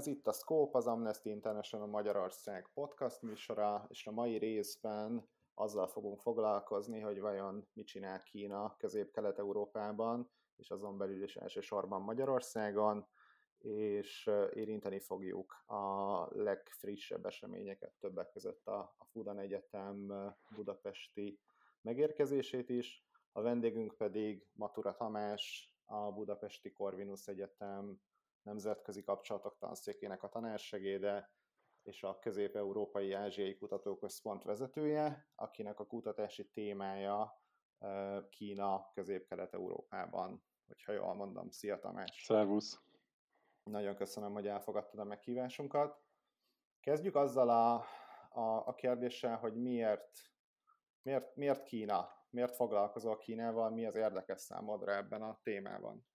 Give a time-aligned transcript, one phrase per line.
[0.00, 5.86] Ez itt a Scope, az Amnesty International Magyarország podcast műsora, és a mai részben azzal
[5.86, 13.06] fogunk foglalkozni, hogy vajon mit csinál Kína közép-kelet-európában, és azon belül is elsősorban Magyarországon,
[13.58, 20.12] és érinteni fogjuk a legfrissebb eseményeket, többek között a, a Fudan Egyetem
[20.54, 21.40] budapesti
[21.80, 23.06] megérkezését is.
[23.32, 28.00] A vendégünk pedig Matura Tamás, a Budapesti Corvinus Egyetem
[28.42, 31.30] nemzetközi kapcsolatok tanszékének a tanársegéde,
[31.82, 37.42] és a Közép-Európai Ázsiai Kutatóközpont vezetője, akinek a kutatási témája
[38.28, 41.50] Kína közép-kelet-európában, hogyha jól mondom.
[41.50, 42.22] Szia Tamás!
[42.26, 42.80] Szervusz!
[43.62, 46.02] Nagyon köszönöm, hogy elfogadtad a meghívásunkat.
[46.80, 47.74] Kezdjük azzal a,
[48.40, 50.18] a, a kérdéssel, hogy miért,
[51.02, 52.08] miért, miért Kína?
[52.30, 53.70] Miért foglalkozol Kínával?
[53.70, 56.06] Mi az érdekes számodra ebben a témában?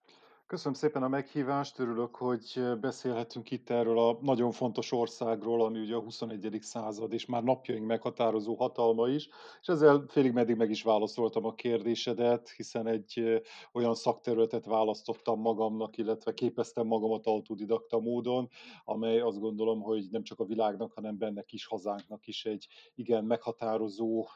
[0.47, 5.95] Köszönöm szépen a meghívást, örülök, hogy beszélhetünk itt erről a nagyon fontos országról, ami ugye
[5.95, 6.57] a 21.
[6.61, 9.29] század és már napjaink meghatározó hatalma is,
[9.61, 13.41] és ezzel félig meddig meg is válaszoltam a kérdésedet, hiszen egy
[13.73, 18.49] olyan szakterületet választottam magamnak, illetve képeztem magamat autodidakta módon,
[18.83, 23.23] amely azt gondolom, hogy nem csak a világnak, hanem bennek is, hazánknak is egy igen
[23.23, 24.27] meghatározó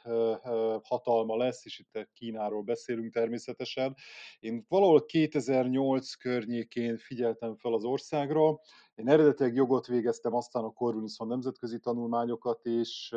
[0.83, 3.95] hatalma lesz, és itt Kínáról beszélünk természetesen.
[4.39, 8.59] Én valahol 2008 2008 környékén figyeltem fel az országra.
[8.99, 13.15] Én eredetileg jogot végeztem, aztán a Corvinuson nemzetközi tanulmányokat, és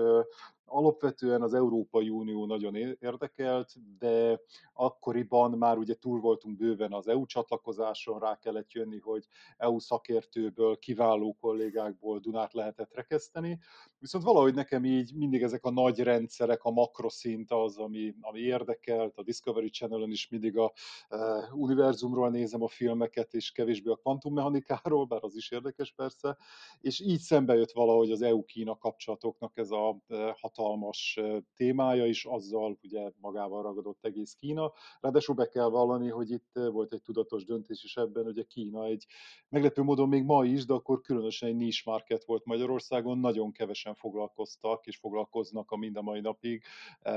[0.72, 4.40] alapvetően az Európai Unió nagyon érdekelt, de
[4.72, 9.26] akkoriban már ugye túl voltunk bőven az EU csatlakozáson, rá kellett jönni, hogy
[9.56, 13.58] EU szakértőből, kiváló kollégákból Dunát lehetett rekeszteni.
[13.98, 19.18] Viszont valahogy nekem így mindig ezek a nagy rendszerek, a makroszint az, ami, ami érdekelt,
[19.18, 20.72] a Discovery Channel-on is mindig a
[21.10, 21.18] uh,
[21.54, 26.36] univerzumról nézem a filmeket, és kevésbé a kvantummechanikáról, bár az is érdekes persze,
[26.80, 30.00] és így szembe jött valahogy az EU-Kína kapcsolatoknak ez a
[30.40, 31.20] hatalmas hatalmas
[31.54, 34.72] témája is, azzal ugye magával ragadott egész Kína.
[35.00, 39.06] Ráadásul be kell vallani, hogy itt volt egy tudatos döntés is ebben, a Kína egy
[39.48, 43.94] meglepő módon még ma is, de akkor különösen egy niche market volt Magyarországon, nagyon kevesen
[43.94, 46.62] foglalkoztak és foglalkoznak a mind a mai napig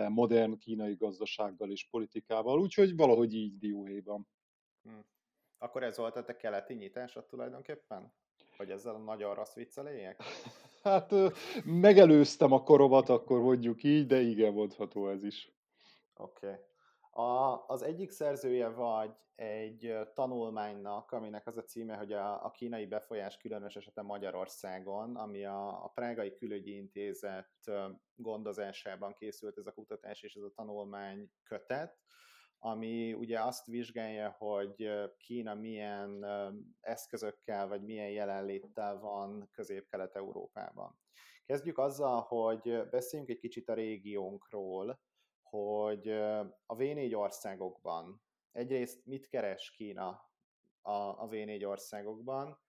[0.07, 4.27] modern kínai gazdasággal és politikával, úgyhogy valahogy így dióhéjban.
[4.83, 4.99] Hm.
[5.57, 8.13] Akkor ez volt a te keleti nyitásod tulajdonképpen?
[8.57, 10.23] Hogy ezzel a nagyon rossz vicceléjek?
[10.85, 11.11] Hát
[11.63, 15.51] megelőztem a koromat, akkor mondjuk így, de igen, mondható ez is.
[16.16, 16.47] Oké.
[16.47, 16.59] Okay.
[17.25, 22.85] A, az egyik szerzője vagy egy tanulmánynak, aminek az a címe, hogy a, a kínai
[22.85, 27.72] befolyás különös esete Magyarországon, ami a, a Prágai Külügyi Intézet
[28.16, 31.97] gondozásában készült ez a kutatás és ez a tanulmány kötet
[32.65, 36.25] ami ugye azt vizsgálja, hogy Kína milyen
[36.79, 40.99] eszközökkel vagy milyen jelenléttel van közép-kelet-európában.
[41.45, 44.99] Kezdjük azzal, hogy beszéljünk egy kicsit a régiónkról,
[45.41, 46.09] hogy
[46.65, 48.21] a V4 országokban
[48.51, 50.29] egyrészt mit keres Kína
[50.81, 52.59] a, V4 országokban,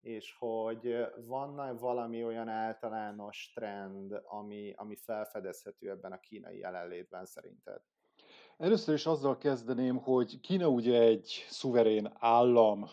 [0.00, 7.80] és hogy van valami olyan általános trend, ami, ami felfedezhető ebben a kínai jelenlétben szerinted?
[8.58, 12.84] Először is azzal kezdeném, hogy Kína ugye egy szuverén állam,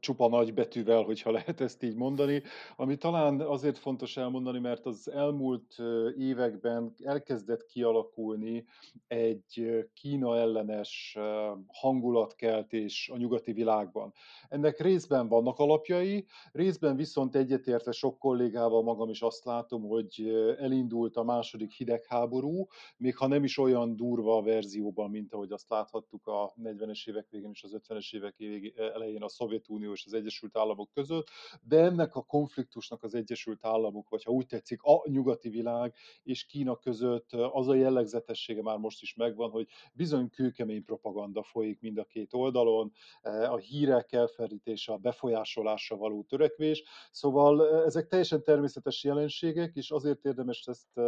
[0.00, 2.42] csupa nagybetűvel, hogyha lehet ezt így mondani,
[2.76, 5.76] ami talán azért fontos elmondani, mert az elmúlt
[6.18, 8.64] években elkezdett kialakulni
[9.06, 11.18] egy Kína ellenes
[11.66, 14.12] hangulatkeltés a nyugati világban.
[14.48, 21.16] Ennek részben vannak alapjai, részben viszont egyetértve sok kollégával magam is azt látom, hogy elindult
[21.16, 22.66] a második hidegháború,
[22.96, 27.08] még ha nem is olyan durva a verzió, verzióban, mint ahogy azt láthattuk a 40-es
[27.08, 28.40] évek végén és az 50-es évek
[28.76, 31.28] elején a Szovjetunió és az Egyesült Államok között,
[31.62, 36.46] de ennek a konfliktusnak az Egyesült Államok, vagy ha úgy tetszik, a nyugati világ és
[36.46, 41.98] Kína között az a jellegzetessége már most is megvan, hogy bizony kőkemény propaganda folyik mind
[41.98, 42.92] a két oldalon,
[43.22, 50.66] a hírek elfelítése, a befolyásolásra való törekvés, szóval ezek teljesen természetes jelenségek, és azért érdemes
[50.66, 50.98] ezt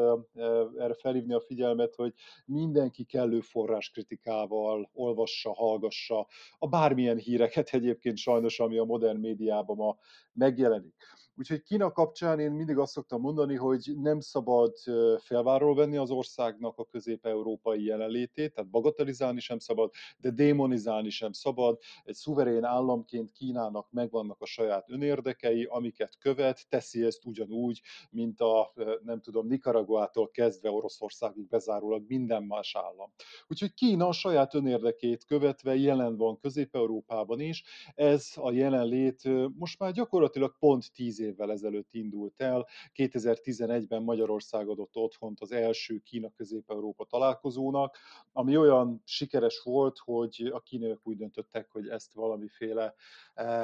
[0.76, 2.14] erre felhívni a figyelmet, hogy
[2.44, 6.26] mindenki kellő forráskritikával olvassa, hallgassa
[6.58, 9.96] a bármilyen híreket egyébként sajnos, ami a modern médiában ma
[10.32, 10.94] megjelenik.
[11.38, 14.76] Úgyhogy Kína kapcsán én mindig azt szoktam mondani, hogy nem szabad
[15.18, 21.78] felváról venni az országnak a közép-európai jelenlétét, tehát bagatelizálni sem szabad, de démonizálni sem szabad.
[22.04, 27.80] Egy szuverén államként Kínának megvannak a saját önérdekei, amiket követ, teszi ezt ugyanúgy,
[28.10, 28.72] mint a,
[29.02, 33.12] nem tudom, Nicaraguától kezdve Oroszországig bezárólag minden más állam.
[33.48, 37.64] Úgyhogy Kína a saját önérdekét követve jelen van Közép-Európában is.
[37.94, 39.22] Ez a jelenlét
[39.58, 42.67] most már gyakorlatilag pont tíz évvel ezelőtt indult el.
[42.94, 47.96] 2011-ben Magyarország adott otthont az első Kína-Közép-Európa találkozónak,
[48.32, 52.94] ami olyan sikeres volt, hogy a kínaiak úgy döntöttek, hogy ezt valamiféle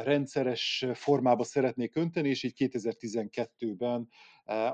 [0.04, 4.08] rendszeres formába szeretnék önteni, és így 2012-ben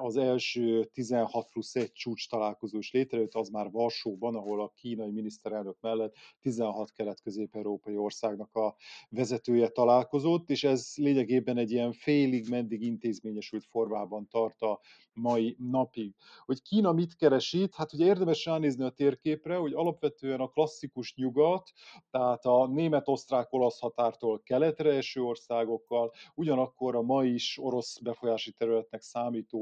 [0.01, 5.11] az első 16 plusz egy csúcs találkozó is létrejött, az már Varsóban, ahol a kínai
[5.11, 8.77] miniszterelnök mellett 16 kelet-közép-európai országnak a
[9.09, 14.81] vezetője találkozott, és ez lényegében egy ilyen félig meddig intézményesült formában tart a
[15.13, 16.15] mai napig.
[16.45, 17.75] Hogy Kína mit keres itt?
[17.75, 21.73] Hát ugye érdemes ránézni a térképre, hogy alapvetően a klasszikus nyugat,
[22.11, 29.58] tehát a német-osztrák-olasz határtól keletre eső országokkal, ugyanakkor a ma is orosz befolyási területnek számító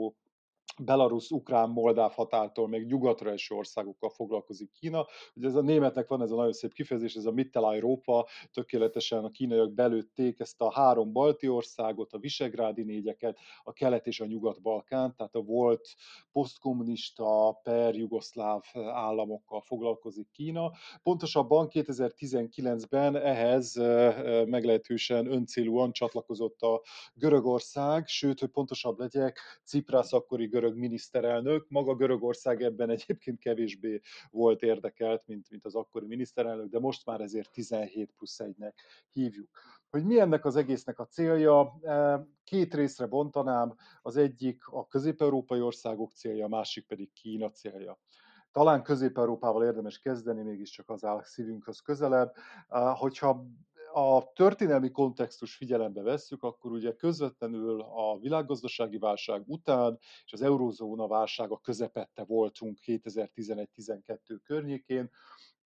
[0.83, 5.07] Belarus, Ukrán, Moldáv határtól még nyugatra eső országokkal foglalkozik Kína.
[5.35, 9.31] Ugye ez a németnek van ez a nagyon szép kifejezés, ez a Mitteleuropa, tökéletesen a
[9.31, 15.15] kínaiak belőtték ezt a három balti országot, a visegrádi négyeket, a kelet és a nyugat-balkán,
[15.17, 15.89] tehát a volt
[16.33, 20.71] posztkommunista per jugoszláv államokkal foglalkozik Kína.
[21.03, 23.75] Pontosabban 2019-ben ehhez
[24.47, 26.83] meglehetősen öncélúan csatlakozott a
[27.15, 31.67] Görögország, sőt, hogy pontosabb legyek, Ciprász akkori görög miniszterelnök.
[31.69, 37.21] Maga Görögország ebben egyébként kevésbé volt érdekelt, mint, mint az akkori miniszterelnök, de most már
[37.21, 38.73] ezért 17 plusz 1-nek
[39.13, 39.49] hívjuk.
[39.91, 41.79] Hogy mi ennek az egésznek a célja?
[41.83, 47.99] E, két részre bontanám, az egyik a közép-európai országok célja, a másik pedig Kína célja.
[48.51, 52.35] Talán Közép-Európával érdemes kezdeni, mégiscsak az áll szívünkhöz közelebb.
[52.69, 53.47] E, hogyha
[53.99, 61.07] a történelmi kontextus figyelembe vesszük, akkor ugye közvetlenül a világgazdasági válság után és az eurózóna
[61.07, 65.11] válsága közepette voltunk 2011-12 környékén,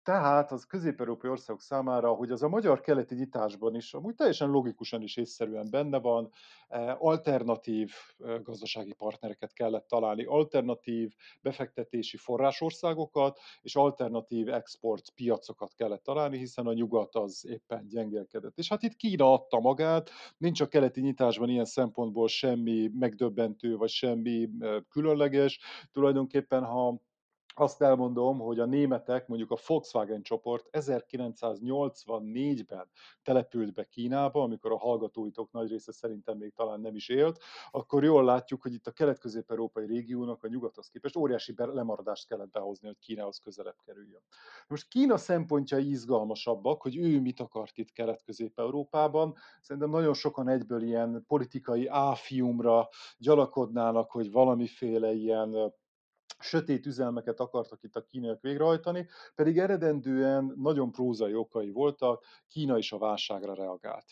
[0.06, 5.02] tehát az közép-európai országok számára, hogy az a magyar keleti nyitásban is amúgy teljesen logikusan
[5.02, 6.30] és észszerűen benne van,
[6.68, 16.04] e, alternatív e, gazdasági partnereket kellett találni, alternatív befektetési forrásországokat és alternatív export piacokat kellett
[16.04, 18.57] találni, hiszen a nyugat az éppen gyengélkedett.
[18.57, 23.90] És hát itt Kína adta magát, nincs a keleti nyitásban ilyen szempontból semmi megdöbbentő vagy
[23.90, 25.60] semmi e, különleges.
[25.92, 27.00] Tulajdonképpen, ha
[27.60, 32.90] azt elmondom, hogy a németek, mondjuk a Volkswagen csoport 1984-ben
[33.24, 37.40] települt be Kínába, amikor a hallgatóitok nagy része szerintem még talán nem is élt,
[37.72, 42.88] akkor jól látjuk, hogy itt a kelet-közép-európai régiónak a nyugathoz képest óriási lemaradást kellett behozni,
[42.88, 44.22] hogy Kínához közelebb kerüljön.
[44.68, 49.36] Most Kína szempontjai izgalmasabbak, hogy ő mit akart itt kelet-közép-európában.
[49.62, 55.74] Szerintem nagyon sokan egyből ilyen politikai áfiumra gyalakodnának, hogy valamiféle ilyen
[56.39, 62.91] sötét üzelmeket akartak itt a kínaiak végrehajtani, pedig eredendően nagyon prózai okai voltak, Kína is
[62.91, 64.06] a válságra reagált.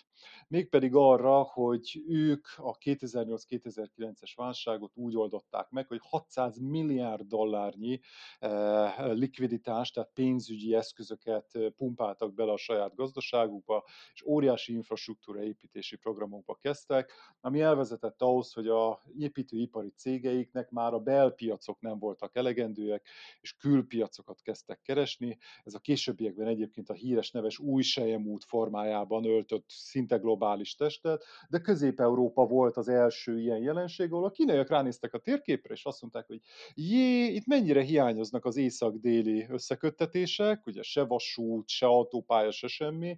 [0.47, 7.99] Mégpedig arra, hogy ők a 2008-2009-es válságot úgy oldották meg, hogy 600 milliárd dollárnyi
[8.39, 15.95] eh, likviditást, tehát pénzügyi eszközöket eh, pumpáltak bele a saját gazdaságukba, és óriási infrastruktúra építési
[15.95, 17.11] programokba kezdtek,
[17.41, 23.07] ami elvezetett ahhoz, hogy a építőipari cégeiknek már a belpiacok nem voltak elegendőek,
[23.41, 25.37] és külpiacokat kezdtek keresni.
[25.63, 31.59] Ez a későbbiekben egyébként a híres neves új sejemút formájában öltött szinte globális testet, de
[31.59, 36.27] Közép-Európa volt az első ilyen jelenség, ahol a kínaiak ránéztek a térképre, és azt mondták,
[36.27, 36.41] hogy
[36.73, 43.17] jé, itt mennyire hiányoznak az észak-déli összeköttetések, ugye se vasút, se autópálya, se semmi.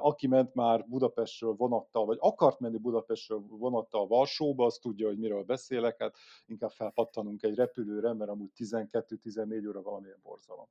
[0.00, 5.42] Aki ment már Budapestről vonattal, vagy akart menni Budapestről vonattal Varsóba, az tudja, hogy miről
[5.42, 10.66] beszélek, hát inkább felpattanunk egy repülőre, mert amúgy 12-14 óra valamilyen borzalom.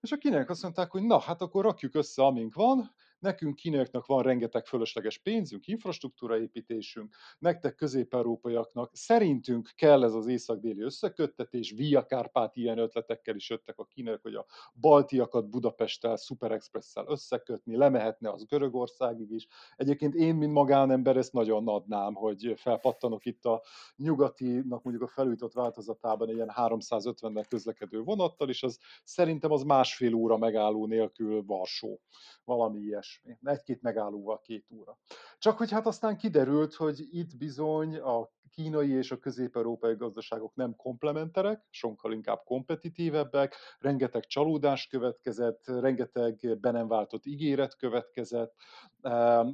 [0.00, 4.06] És a kínaiak azt mondták, hogy na, hát akkor rakjuk össze, amink van, nekünk kínaiaknak
[4.06, 12.56] van rengeteg fölösleges pénzünk, infrastruktúraépítésünk, nektek közép-európaiaknak szerintünk kell ez az észak-déli összeköttetés, Via Kárpát
[12.56, 14.46] ilyen ötletekkel is jöttek a kínaiak, hogy a
[14.80, 19.46] baltiakat Budapesttel, Super Express-szel összekötni, lemehetne az Görögországig is.
[19.76, 23.62] Egyébként én, mint magánember, ezt nagyon adnám, hogy felpattanok itt a
[23.96, 30.14] nyugatinak mondjuk a felújított változatában egy ilyen 350-nel közlekedő vonattal, és az szerintem az másfél
[30.14, 32.00] óra megálló nélkül Varsó.
[32.44, 33.50] Valami ilyes ilyesmi.
[33.50, 34.98] Egy-két megállóval két óra.
[35.38, 40.76] Csak hogy hát aztán kiderült, hogy itt bizony a kínai és a közép-európai gazdaságok nem
[40.76, 48.54] komplementerek, sokkal inkább kompetitívebbek, rengeteg csalódás következett, rengeteg be nem váltott ígéret következett,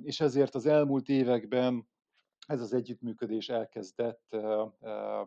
[0.02, 1.88] és ezért az elmúlt években
[2.46, 4.36] ez az együttműködés elkezdett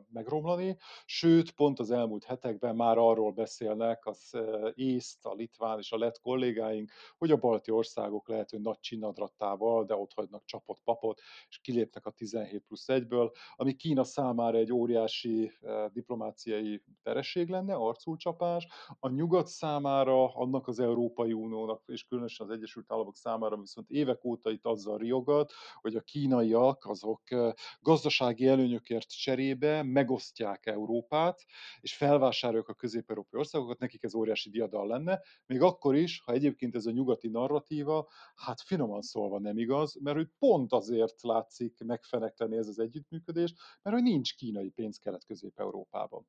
[0.10, 4.38] megromlani, sőt, pont az elmúlt hetekben már arról beszélnek az
[4.74, 9.86] észt, a litván és a lett kollégáink, hogy a balti országok lehet, hogy nagy csinnadrattával,
[9.86, 11.20] de ott hagynak csapott papot,
[11.50, 15.52] és kilépnek a 17 plusz 1-ből, ami Kína számára egy óriási
[15.94, 18.68] diplomáciai teresség lenne, arculcsapás,
[19.00, 24.24] a nyugat számára, annak az Európai Uniónak, és különösen az Egyesült Államok számára viszont évek
[24.24, 31.46] óta itt azzal riogat, hogy a kínaiak, az azok gazdasági előnyökért cserébe megosztják Európát,
[31.80, 36.76] és felvásárolják a közép-európai országokat, nekik ez óriási diadal lenne, még akkor is, ha egyébként
[36.76, 42.58] ez a nyugati narratíva, hát finoman szólva nem igaz, mert hogy pont azért látszik megfenekleni
[42.58, 46.28] ez az együttműködés, mert hogy nincs kínai pénz Kelet-Közép-Európában.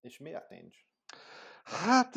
[0.00, 0.89] És miért nincs?
[1.70, 2.14] Hát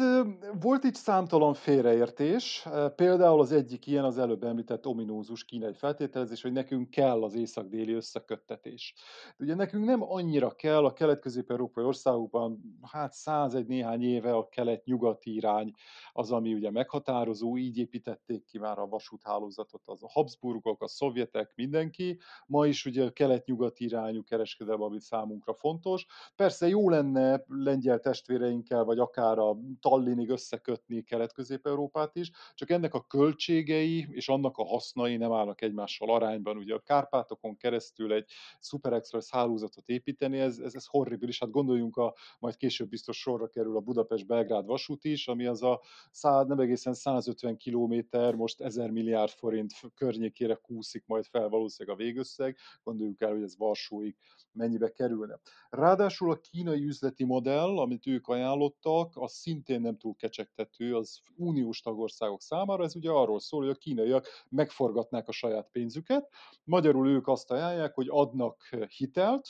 [0.61, 2.67] volt itt számtalan félreértés.
[2.95, 7.93] Például az egyik ilyen az előbb említett ominózus kínai feltételezés, hogy nekünk kell az észak-déli
[7.93, 8.93] összeköttetés.
[9.39, 15.71] Ugye nekünk nem annyira kell a kelet-közép-európai országokban, hát százegy néhány éve a kelet-nyugati irány
[16.11, 21.51] az, ami ugye meghatározó, így építették ki már a vasúthálózatot az a Habsburgok, a szovjetek,
[21.55, 22.19] mindenki.
[22.47, 26.05] Ma is ugye a kelet-nyugati irányú kereskedelem, ami számunkra fontos.
[26.35, 33.05] Persze jó lenne lengyel testvéreinkkel, vagy akár a Tallinnig összekötni Kelet-Közép-Európát is, csak ennek a
[33.07, 36.57] költségei és annak a hasznai nem állnak egymással arányban.
[36.57, 41.39] Ugye a Kárpátokon keresztül egy Super Express hálózatot építeni, ez, ez, ez horribilis.
[41.39, 45.81] Hát gondoljunk, a, majd később biztos sorra kerül a Budapest-Belgrád vasút is, ami az a
[46.11, 52.03] száz, nem egészen 150 kilométer, most 1000 milliárd forint környékére kúszik majd fel valószínűleg a
[52.03, 52.57] végösszeg.
[52.83, 54.15] Gondoljuk el, hogy ez Varsóig
[54.51, 55.39] mennyibe kerülne.
[55.69, 61.81] Ráadásul a kínai üzleti modell, amit ők ajánlottak, az szintén nem túl kecsegtető az uniós
[61.81, 62.83] tagországok számára.
[62.83, 66.29] Ez ugye arról szól, hogy a kínaiak megforgatnák a saját pénzüket.
[66.63, 69.47] Magyarul ők azt ajánlják, hogy adnak hitelt,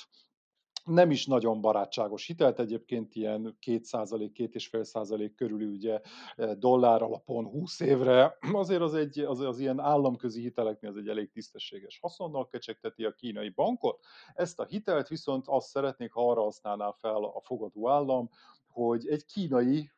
[0.83, 6.01] nem is nagyon barátságos hitelt, egyébként ilyen 2%, 2,5% körül ugye
[6.35, 11.07] eh, dollár alapon 20 évre, azért az, egy, az, az ilyen államközi hiteleknél az egy
[11.07, 13.99] elég tisztességes haszonnal kecsegteti a kínai bankot.
[14.33, 18.29] Ezt a hitelt viszont azt szeretnék, ha arra használná fel a fogadó állam,
[18.73, 19.91] hogy egy kínai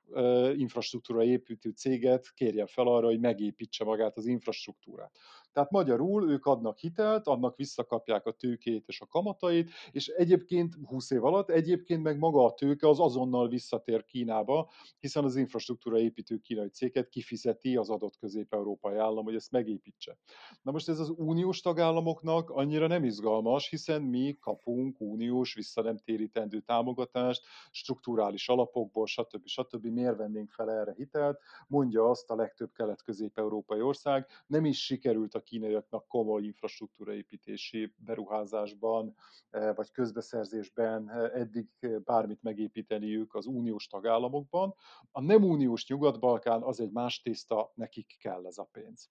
[0.55, 5.17] infrastruktúra építő céget kérjen fel arra, hogy megépítse magát az infrastruktúrát.
[5.55, 11.11] Tehát magyarul ők adnak hitelt, annak visszakapják a tőkét és a kamatait, és egyébként 20
[11.11, 16.37] év alatt egyébként meg maga a tőke az azonnal visszatér Kínába, hiszen az infrastruktúra építő
[16.37, 20.17] kínai céget kifizeti az adott közép-európai állam, hogy ezt megépítse.
[20.61, 25.97] Na most ez az uniós tagállamoknak annyira nem izgalmas, hiszen mi kapunk uniós vissza nem
[25.97, 29.45] térítendő támogatást, strukturális alapokból, stb.
[29.47, 35.33] stb miért vennénk fel erre hitelt, mondja azt a legtöbb kelet-közép-európai ország, nem is sikerült
[35.33, 39.15] a kínaiaknak komoly infrastruktúraépítési beruházásban
[39.49, 41.69] e, vagy közbeszerzésben e, eddig
[42.03, 44.75] bármit megépíteniük az uniós tagállamokban.
[45.11, 49.09] A nem uniós Nyugat-Balkán az egy más tészta, nekik kell ez a pénz.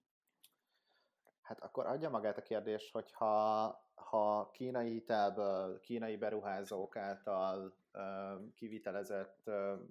[1.41, 7.75] Hát akkor adja magát a kérdés, hogy ha, ha kínai hitelből, kínai beruházók által
[8.55, 9.41] kivitelezett,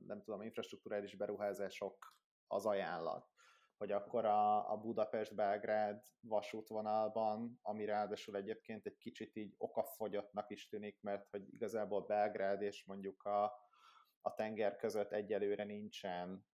[0.07, 3.34] nem tudom, infrastruktúrális beruházások az ajánlat,
[3.85, 10.99] hogy akkor a, a Budapest-Belgrád vasútvonalban, ami ráadásul egyébként egy kicsit így okafogyottnak is tűnik,
[11.01, 13.45] mert hogy igazából Belgrád és mondjuk a,
[14.21, 16.47] a tenger között egyelőre nincsen,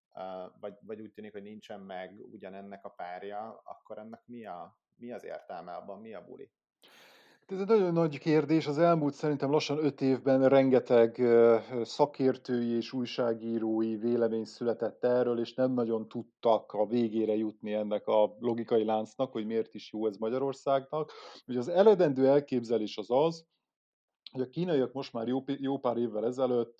[0.61, 5.13] vagy, vagy úgy tűnik, hogy nincsen meg ugyanennek a párja, akkor ennek mi, a, mi
[5.13, 6.51] az értelme abban, mi a buli?
[7.50, 8.66] Ez egy nagyon nagy kérdés.
[8.66, 11.23] Az elmúlt szerintem lassan öt évben rengeteg
[11.83, 18.37] szakértői és újságírói vélemény született erről, és nem nagyon tudtak a végére jutni ennek a
[18.38, 21.12] logikai láncnak, hogy miért is jó ez Magyarországnak.
[21.47, 23.47] Ugye az eredendő elképzelés az az,
[24.33, 26.78] hogy a kínaiak most már jó, jó pár évvel ezelőtt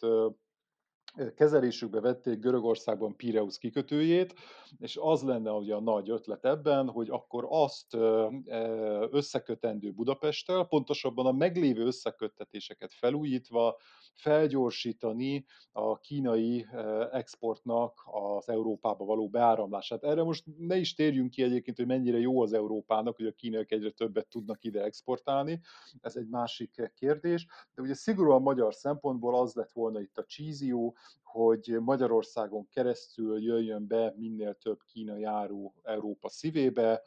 [1.35, 4.35] kezelésükbe vették Görögországban Pireus kikötőjét,
[4.79, 7.95] és az lenne ugye a nagy ötlet ebben, hogy akkor azt
[9.11, 13.77] összekötendő Budapesttel, pontosabban a meglévő összeköttetéseket felújítva,
[14.15, 16.67] felgyorsítani a kínai
[17.11, 18.01] exportnak
[18.37, 20.05] az Európába való beáramlását.
[20.05, 23.73] Erre most ne is térjünk ki egyébként, hogy mennyire jó az Európának, hogy a kínaiak
[23.73, 25.61] egyre többet tudnak ide exportálni,
[26.01, 30.97] ez egy másik kérdés, de ugye szigorúan magyar szempontból az lett volna itt a csízió,
[31.23, 37.03] hogy Magyarországon keresztül jöjjön be minél több kínai áru Európa szívébe,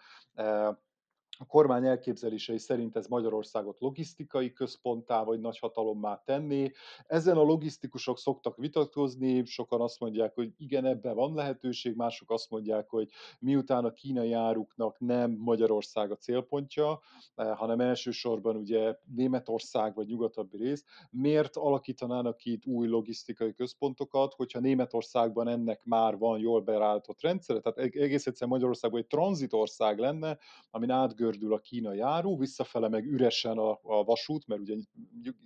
[1.39, 6.71] a kormány elképzelései szerint ez Magyarországot logisztikai központtá vagy nagyhatalommá tenni.
[7.05, 12.49] Ezen a logisztikusok szoktak vitatkozni, sokan azt mondják, hogy igen, ebben van lehetőség, mások azt
[12.49, 13.09] mondják, hogy
[13.39, 16.99] miután a kínai áruknak nem Magyarország a célpontja,
[17.35, 24.59] eh, hanem elsősorban ugye Németország vagy nyugatabbi rész, miért alakítanának itt új logisztikai központokat, hogyha
[24.59, 30.37] Németországban ennek már van jól beállított rendszere, tehát egész egyszerűen Magyarországban egy tranzitország lenne,
[30.71, 34.75] amin átgör gördül a kínai áru, visszafele meg üresen a, a vasút, mert ugye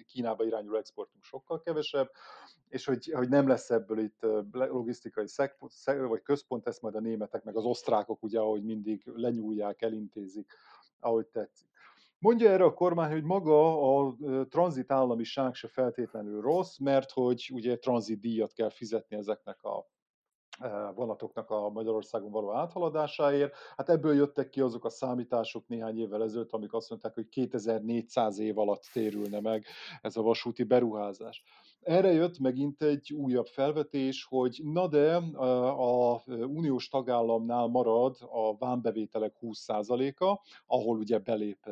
[0.07, 2.09] Kínába irányuló exportunk sokkal kevesebb,
[2.69, 7.43] és hogy, hogy nem lesz ebből itt logisztikai szek, vagy központ, ezt majd a németek
[7.43, 10.53] meg az osztrákok ugye, ahogy mindig lenyúlják, elintézik,
[10.99, 11.67] ahogy tetszik.
[12.19, 14.15] Mondja erre a kormány, hogy maga a
[14.49, 19.87] tranzit államiság se feltétlenül rossz, mert hogy ugye tranzit díjat kell fizetni ezeknek a
[20.95, 23.55] vonatoknak a Magyarországon való áthaladásáért.
[23.77, 28.39] Hát ebből jöttek ki azok a számítások néhány évvel ezelőtt, amik azt mondták, hogy 2400
[28.39, 29.65] év alatt térülne meg
[30.01, 31.43] ez a vasúti beruházás.
[31.87, 39.35] Erre jött megint egy újabb felvetés, hogy na de a uniós tagállamnál marad a vámbevételek
[39.41, 41.69] 20%-a, ahol ugye belép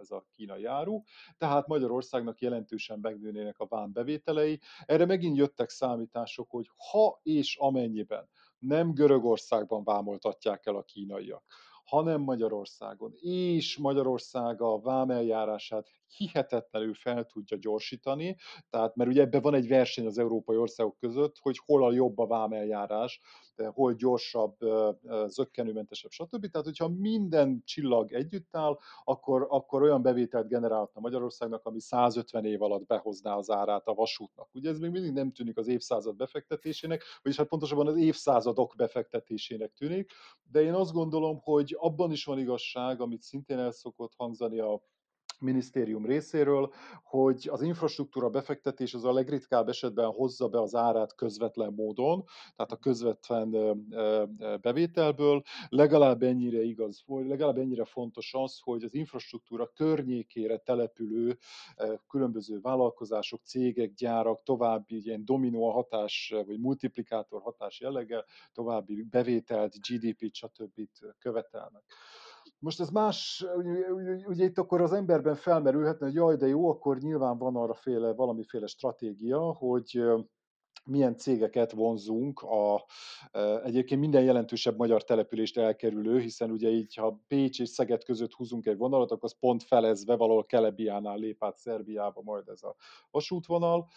[0.00, 1.02] ez a kínai áru,
[1.38, 4.60] tehát Magyarországnak jelentősen megnőnének a vámbevételei.
[4.86, 8.28] Erre megint jöttek számítások, hogy ha és amennyiben
[8.58, 11.44] nem Görögországban vámoltatják el a kínaiak,
[11.84, 13.12] hanem Magyarországon.
[13.20, 18.36] És Magyarország a vámeljárását hihetetlenül fel tudja gyorsítani,
[18.70, 22.18] tehát mert ugye ebben van egy verseny az európai országok között, hogy hol a jobb
[22.18, 23.20] a vámeljárás,
[23.56, 24.56] hol gyorsabb,
[25.26, 26.50] zöggenőmentesebb, stb.
[26.50, 32.62] Tehát, hogyha minden csillag együtt áll, akkor, akkor olyan bevételt generálhatna Magyarországnak, ami 150 év
[32.62, 34.48] alatt behozná az árát a vasútnak.
[34.54, 39.72] Ugye ez még mindig nem tűnik az évszázad befektetésének, vagyis hát pontosabban az évszázadok befektetésének
[39.72, 40.10] tűnik,
[40.50, 44.82] de én azt gondolom, hogy abban is van igazság, amit szintén el szokott hangzani a
[45.42, 51.72] minisztérium részéről, hogy az infrastruktúra befektetés az a legritkább esetben hozza be az árát közvetlen
[51.72, 52.24] módon,
[52.56, 53.50] tehát a közvetlen
[54.60, 55.42] bevételből.
[55.68, 61.38] Legalább ennyire igaz, vagy legalább ennyire fontos az, hogy az infrastruktúra környékére települő
[62.08, 70.34] különböző vállalkozások, cégek, gyárak további ilyen dominó hatás, vagy multiplikátor hatás jelleggel további bevételt, GDP-t,
[70.34, 70.88] stb.
[71.18, 71.84] követelnek.
[72.62, 73.46] Most ez más,
[74.26, 78.12] ugye, itt akkor az emberben felmerülhetne, hogy jaj, de jó, akkor nyilván van arra féle,
[78.12, 80.02] valamiféle stratégia, hogy
[80.84, 82.84] milyen cégeket vonzunk a
[83.64, 88.66] egyébként minden jelentősebb magyar települést elkerülő, hiszen ugye így, ha Pécs és Szeged között húzunk
[88.66, 92.76] egy vonalat, akkor az pont felezve valahol Kelebiánál lép át Szerbiába majd ez a
[93.10, 93.88] vasútvonal.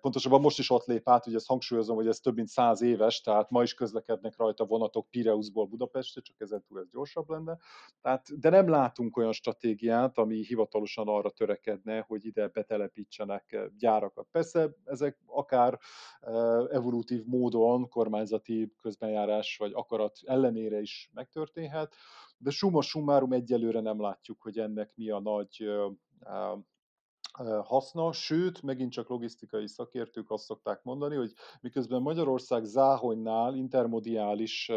[0.00, 3.20] Pontosabban most is ott lép át, ugye ezt hangsúlyozom, hogy ez több mint száz éves,
[3.20, 7.58] tehát ma is közlekednek rajta vonatok Pireuszból Budapestre, csak ezen túl ez gyorsabb lenne.
[8.02, 14.28] Tehát, de nem látunk olyan stratégiát, ami hivatalosan arra törekedne, hogy ide betelepítsenek gyárakat.
[14.30, 15.78] Persze ezek akár
[16.70, 21.94] evolutív módon kormányzati közbenjárás vagy akarat ellenére is megtörténhet,
[22.38, 25.68] de summa summarum egyelőre nem látjuk, hogy ennek mi a nagy
[27.62, 34.70] haszna, sőt, megint csak logisztikai szakértők azt szokták mondani, hogy miközben Magyarország Záhonynál intermodiális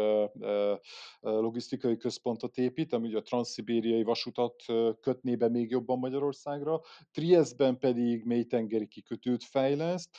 [1.20, 4.62] logisztikai központot épít, ami a transzibériai vasutat
[5.00, 6.80] kötné be még jobban Magyarországra,
[7.12, 10.10] Triestben pedig mélytengeri kikötőt fejleszt.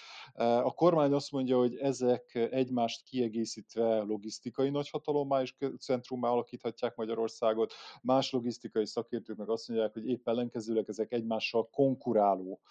[0.64, 8.32] A kormány azt mondja, hogy ezek egymást kiegészítve logisztikai nagyhatalommá és centrummá alakíthatják Magyarországot, más
[8.32, 12.62] logisztikai szakértők meg azt mondják, hogy épp ellenkezőleg ezek egymással konkurálnak kiváló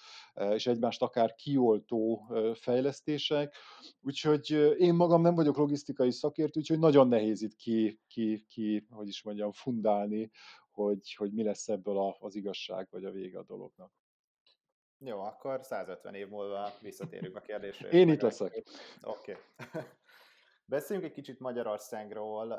[0.55, 3.55] és egymást akár kioltó fejlesztések.
[4.01, 9.09] Úgyhogy én magam nem vagyok logisztikai szakértő, úgyhogy nagyon nehéz itt ki, ki, ki hogy
[9.09, 10.31] is mondjam, fundálni,
[10.70, 13.92] hogy, hogy mi lesz ebből az igazság, vagy a vége a dolognak.
[14.99, 17.88] Jó, akkor 150 év múlva visszatérünk a kérdésre.
[17.88, 18.62] Én itt leszek.
[19.03, 19.37] Oké.
[19.73, 19.83] Okay.
[20.70, 22.52] Beszéljünk egy kicsit Magyarországról,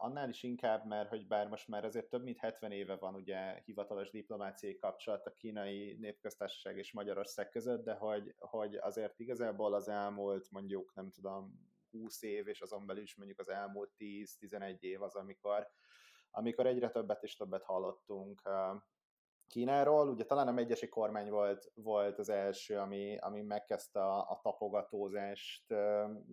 [0.00, 3.60] annál is inkább, mert hogy bár most már azért több mint 70 éve van ugye
[3.64, 9.88] hivatalos diplomáciai kapcsolat a kínai népköztársaság és Magyarország között, de hogy, hogy azért igazából az
[9.88, 15.02] elmúlt mondjuk nem tudom 20 év, és azon belül is mondjuk az elmúlt 10-11 év
[15.02, 15.68] az, amikor,
[16.30, 18.42] amikor egyre többet és többet hallottunk
[19.52, 20.08] Kínáról.
[20.08, 25.74] Ugye talán a megyesi kormány volt, volt az első, ami, ami megkezdte a, a tapogatózást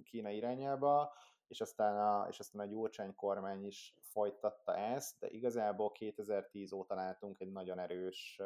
[0.03, 1.13] Kína irányába,
[1.47, 6.95] és aztán a, és aztán a Gyurcsány kormány is folytatta ezt, de igazából 2010 óta
[6.95, 8.41] látunk egy nagyon erős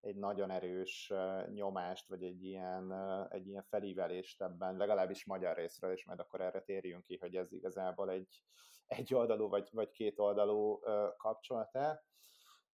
[0.00, 1.12] egy nagyon erős
[1.52, 2.92] nyomást, vagy egy ilyen,
[3.30, 7.52] egy ilyen felívelést ebben, legalábbis magyar részről, és majd akkor erre térjünk ki, hogy ez
[7.52, 8.42] igazából egy,
[8.86, 10.80] egy oldalú vagy, vagy két oldalú
[11.16, 12.04] kapcsolat-e.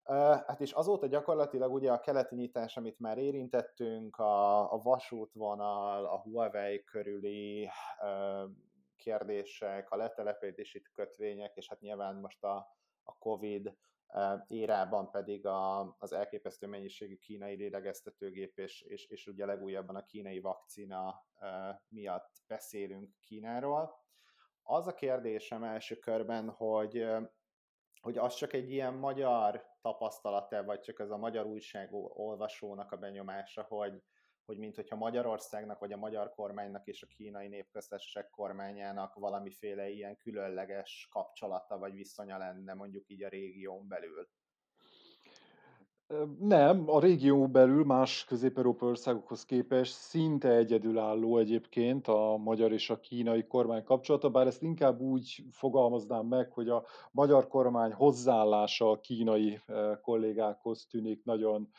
[0.08, 6.22] Hát és azóta gyakorlatilag ugye a keleti nyitás, amit már érintettünk, a, a vasútvonal, a
[6.22, 7.70] Huawei körüli
[8.96, 12.56] kérdések, a letelepedési kötvények, és hát nyilván most a,
[13.04, 13.76] a Covid
[14.48, 20.40] érában pedig a, az elképesztő mennyiségű kínai lélegeztetőgép, és, és, és ugye legújabban a kínai
[20.40, 21.26] vakcina
[21.88, 24.06] miatt beszélünk Kínáról.
[24.64, 27.06] Az a kérdésem első körben, hogy,
[28.02, 32.98] hogy az csak egy ilyen magyar tapasztalat vagy csak ez a magyar újság olvasónak a
[32.98, 34.04] benyomása, hogy,
[34.46, 40.18] hogy mint hogyha Magyarországnak, vagy a magyar kormánynak és a kínai népköztársaság kormányának valamiféle ilyen
[40.18, 44.30] különleges kapcsolata vagy viszonya lenne mondjuk így a régión belül.
[46.40, 53.00] Nem, a régió belül más közép-európai országokhoz képest szinte egyedülálló egyébként a magyar és a
[53.00, 59.00] kínai kormány kapcsolata, bár ezt inkább úgy fogalmaznám meg, hogy a magyar kormány hozzáállása a
[59.00, 59.60] kínai
[60.02, 61.70] kollégákhoz tűnik nagyon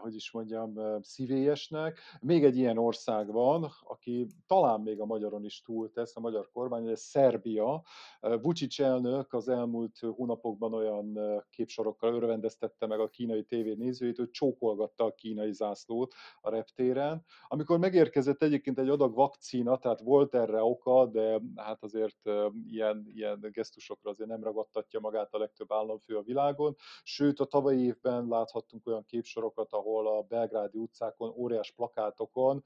[0.00, 1.98] hogy is mondjam, szívélyesnek.
[2.20, 6.88] Még egy ilyen ország van, aki talán még a magyaron is túltesz, a magyar kormány,
[6.88, 7.82] ez Szerbia.
[8.20, 11.18] Vucic elnök az elmúlt hónapokban olyan
[11.50, 17.24] képsorokkal örvendeztette meg a kínai tévé nézőit, hogy csókolgatta a kínai zászlót a reptéren.
[17.48, 22.30] Amikor megérkezett egyébként egy adag vakcina, tehát volt erre oka, de hát azért
[22.68, 26.76] ilyen, ilyen gesztusokra azért nem ragadtatja magát a legtöbb államfő a világon.
[27.02, 32.62] Sőt, a tavalyi évben láthattunk olyan képsorokat, ahol a belgrádi utcákon, óriás plakátokon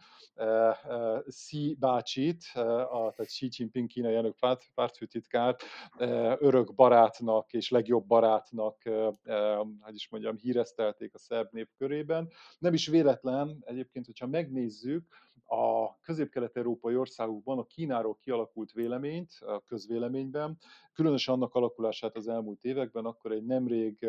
[1.26, 5.62] Xi bácsit, a, tehát Xi Jinping kínai elnök párt, pártfőtitkárt
[6.38, 8.82] örök barátnak és legjobb barátnak,
[9.80, 12.30] hogy is mondjam, híreztelték a szerb nép körében.
[12.58, 15.06] Nem is véletlen egyébként, hogyha megnézzük,
[15.52, 20.58] a közép-kelet-európai országokban a Kínáról kialakult véleményt a közvéleményben,
[20.92, 24.06] különösen annak alakulását az elmúlt években, akkor egy nemrég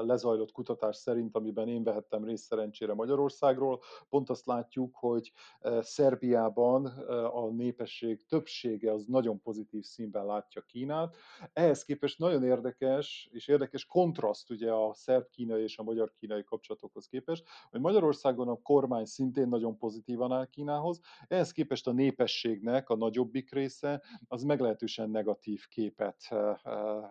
[0.00, 5.32] lezajlott kutatás szerint, amiben én vehettem részt szerencsére Magyarországról, pont azt látjuk, hogy
[5.80, 6.86] Szerbiában
[7.32, 11.16] a népesség többsége az nagyon pozitív színben látja Kínát.
[11.52, 17.44] Ehhez képest nagyon érdekes, és érdekes kontraszt ugye a szerb-kínai és a magyar-kínai kapcsolatokhoz képest,
[17.70, 23.52] hogy Magyarországon a kormány szintén nagyon pozitívan áll Kínához, ehhez képest a népességnek a nagyobbik
[23.52, 26.28] része az meglehetősen negatív képet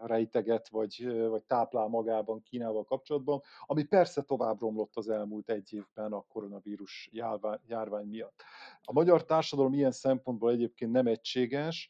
[0.04, 6.14] rejteget, vagy, vagy táplál magában Kínával kapcsolatban, ami persze tovább romlott az elmúlt egy évben
[6.14, 8.44] a koronavírus járvány, járvány miatt.
[8.84, 11.90] A magyar társadalom ilyen szempontból egyébként nem egységes,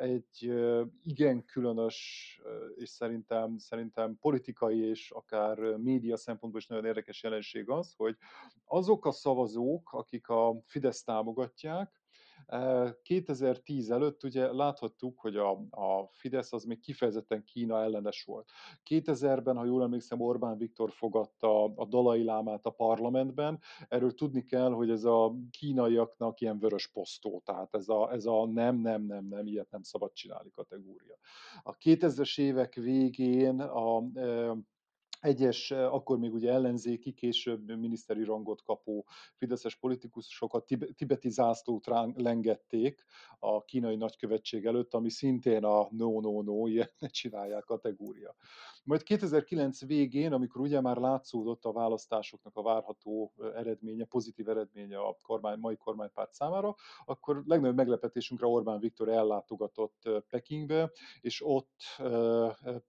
[0.00, 0.52] egy
[1.04, 2.40] igen különös,
[2.74, 8.16] és szerintem, szerintem politikai és akár média szempontból is nagyon érdekes jelenség az, hogy
[8.64, 12.01] azok a szavazók, akik a Fidesz támogatják,
[13.02, 18.50] 2010 előtt ugye láthattuk, hogy a, a Fidesz az még kifejezetten Kína ellenes volt.
[18.90, 23.60] 2000-ben, ha jól emlékszem, Orbán Viktor fogadta a Dalai Lámát a parlamentben.
[23.88, 28.46] Erről tudni kell, hogy ez a kínaiaknak ilyen vörös posztó, tehát ez a, ez a
[28.46, 31.16] nem, nem, nem, nem, ilyet nem szabad csinálni kategória.
[31.62, 34.02] A 2000-es évek végén a
[35.22, 39.06] egyes, akkor még ugye ellenzéki, később miniszteri rangot kapó
[39.36, 40.64] fideszes politikusokat
[40.96, 43.04] tibeti zászlót lengették
[43.38, 48.34] a kínai nagykövetség előtt, ami szintén a no-no-no, ilyet ne csinálják kategória.
[48.84, 55.16] Majd 2009 végén, amikor ugye már látszódott a választásoknak a várható eredménye, pozitív eredménye a
[55.22, 61.80] kormány, mai kormánypárt számára, akkor legnagyobb meglepetésünkre Orbán Viktor ellátogatott Pekingbe, és ott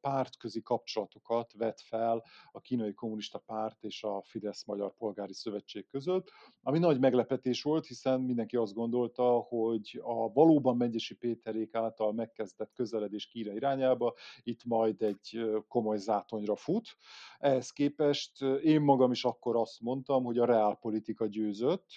[0.02, 6.32] pártközi kapcsolatokat vett fel a kínai kommunista párt és a Fidesz Magyar Polgári Szövetség között,
[6.62, 12.74] ami nagy meglepetés volt, hiszen mindenki azt gondolta, hogy a valóban Mengyesi Péterék által megkezdett
[12.74, 16.98] közeledés Kína irányába itt majd egy komoly zátonyra fut.
[17.40, 21.88] Ehhez képest én magam is akkor azt mondtam, hogy a reálpolitika győzött,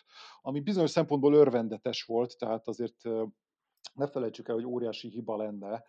[0.43, 3.03] ami bizonyos szempontból örvendetes volt, tehát azért
[3.97, 5.85] ne felejtsük el, hogy óriási hiba lenne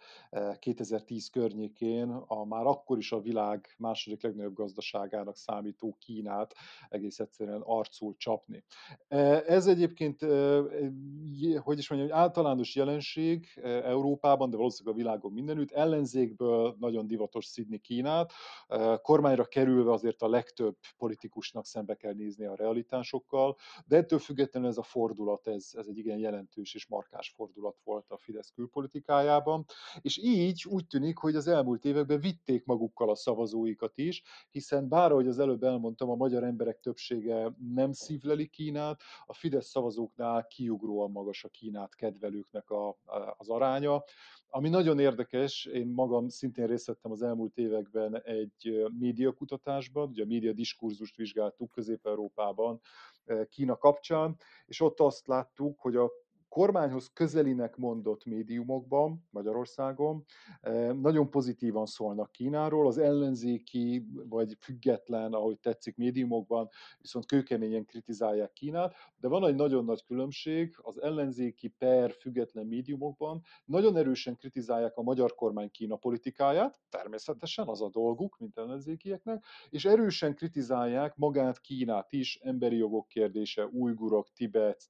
[0.59, 6.53] 2010 eh, környékén a már akkor is a világ második legnagyobb gazdaságának számító Kínát
[6.89, 8.63] egész egyszerűen arcul csapni.
[9.07, 10.63] Eh, ez egyébként, eh,
[11.59, 17.45] hogy is mondjam, egy általános jelenség Európában, de valószínűleg a világon mindenütt, ellenzékből nagyon divatos
[17.45, 18.31] szidni Kínát,
[19.01, 24.77] kormányra kerülve azért a legtöbb politikusnak szembe kell nézni a realitásokkal, de ettől függetlenül ez
[24.77, 29.65] a fordulat, ez, ez egy igen jelentős és markás fordulat volt volt a Fidesz külpolitikájában,
[30.01, 35.11] és így úgy tűnik, hogy az elmúlt években vitték magukkal a szavazóikat is, hiszen bár,
[35.11, 41.11] ahogy az előbb elmondtam, a magyar emberek többsége nem szívleli Kínát, a Fidesz szavazóknál kiugróan
[41.11, 42.97] magas a Kínát kedvelőknek a,
[43.37, 44.03] az aránya,
[44.49, 50.27] ami nagyon érdekes, én magam szintén részt vettem az elmúlt években egy médiakutatásban, ugye a
[50.27, 52.81] média diskurzust vizsgáltuk Közép-Európában
[53.49, 56.11] Kína kapcsán, és ott azt láttuk, hogy a
[56.49, 60.23] kormányhoz közelinek mondott médiumokban Magyarországon
[61.01, 66.69] nagyon pozitívan szólnak Kínáról, az ellenzéki vagy független, ahogy tetszik médiumokban,
[67.01, 73.41] viszont kőkeményen kritizálják Kínát, de van egy nagyon nagy különbség, az ellenzéki per független médiumokban
[73.65, 79.85] nagyon erősen kritizálják a magyar kormány Kína politikáját, természetesen az a dolguk, mint ellenzékieknek, és
[79.85, 84.83] erősen kritizálják magát Kínát is, emberi jogok kérdése, újgurok, Tibet,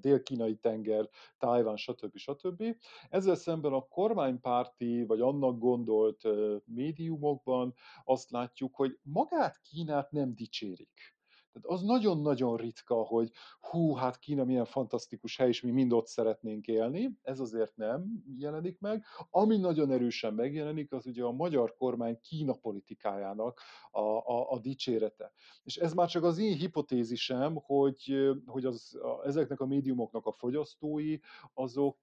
[0.00, 2.16] dél-kínai tenger, Tájván, stb.
[2.16, 2.76] stb.
[3.08, 6.28] Ezzel szemben a kormánypárti, vagy annak gondolt
[6.64, 7.74] médiumokban
[8.04, 11.17] azt látjuk, hogy magát Kínát nem dicsérik.
[11.60, 16.06] Tehát az nagyon-nagyon ritka, hogy hú, hát Kína milyen fantasztikus hely, és mi mind ott
[16.06, 17.18] szeretnénk élni.
[17.22, 19.04] Ez azért nem jelenik meg.
[19.30, 25.32] Ami nagyon erősen megjelenik, az ugye a magyar kormány Kína politikájának a, a, a dicsérete.
[25.64, 30.32] És ez már csak az én hipotézisem, hogy, hogy az, a, ezeknek a médiumoknak a
[30.32, 31.18] fogyasztói,
[31.54, 31.98] azok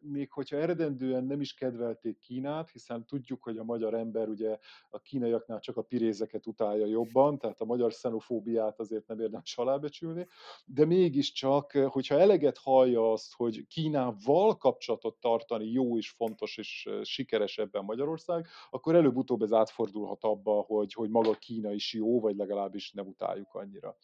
[0.00, 4.58] még hogyha eredendően nem is kedvelték Kínát, hiszen tudjuk, hogy a magyar ember ugye
[4.90, 10.26] a kínaiaknál csak a pirézeket utálja jobban, tehát a magyar xenofóbiát azért nem érdemes alábecsülni,
[10.64, 17.58] de mégiscsak, hogyha eleget hallja azt, hogy Kínával kapcsolatot tartani jó és fontos és sikeres
[17.58, 22.92] ebben Magyarország, akkor előbb-utóbb ez átfordulhat abba, hogy, hogy maga Kína is jó, vagy legalábbis
[22.92, 23.96] nem utáljuk annyira.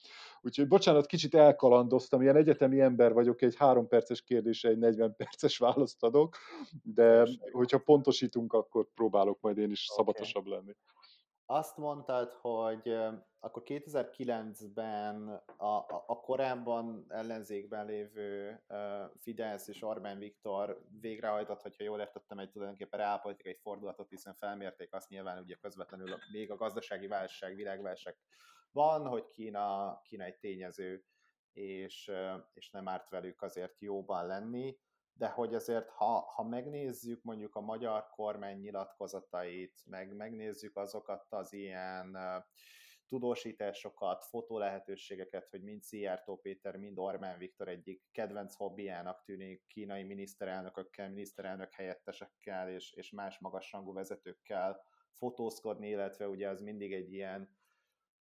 [0.43, 5.59] Úgyhogy bocsánat, kicsit elkalandoztam, ilyen egyetemi ember vagyok, egy három perces kérdésre egy 40 perces
[5.59, 6.37] választ adok,
[6.83, 10.05] de hogyha pontosítunk, akkor próbálok majd én is okay.
[10.05, 10.73] szabatosabb lenni.
[11.47, 12.97] Azt mondtad, hogy
[13.41, 18.63] akkor 2009-ben a, a, a korábban ellenzékben lévő
[19.19, 25.09] Fidesz és Orbán Viktor végrehajtott, hogyha jól értettem, egy tulajdonképpen reálpolitikai fordulatot, hiszen felmérték azt
[25.09, 28.17] nyilván ugye közvetlenül még a gazdasági válság, világválság
[28.73, 31.05] van, hogy Kína, Kína egy tényező,
[31.53, 32.11] és,
[32.53, 34.79] és nem árt velük azért jóban lenni
[35.17, 41.53] de hogy azért, ha, ha megnézzük mondjuk a magyar kormány nyilatkozatait, meg megnézzük azokat az
[41.53, 42.17] ilyen
[43.09, 50.03] tudósításokat, fotó lehetőségeket, hogy mind Szijjártó Péter, mind Orbán Viktor egyik kedvenc hobbiának tűnik kínai
[50.03, 57.49] miniszterelnökökkel, miniszterelnök helyettesekkel és, és más magasrangú vezetőkkel fotózkodni, illetve ugye az mindig egy ilyen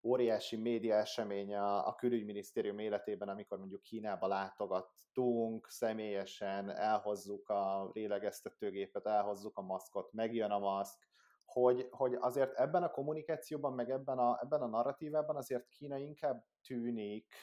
[0.04, 9.06] óriási média esemény a, a külügyminisztérium életében, amikor mondjuk Kínába látogattunk, személyesen elhozzuk a lélegeztetőgépet,
[9.06, 11.08] elhozzuk a maszkot, megjön a maszk,
[11.46, 16.46] hogy, hogy azért ebben a kommunikációban, meg ebben a, ebben a narratívában azért Kína inkább
[16.62, 17.34] tűnik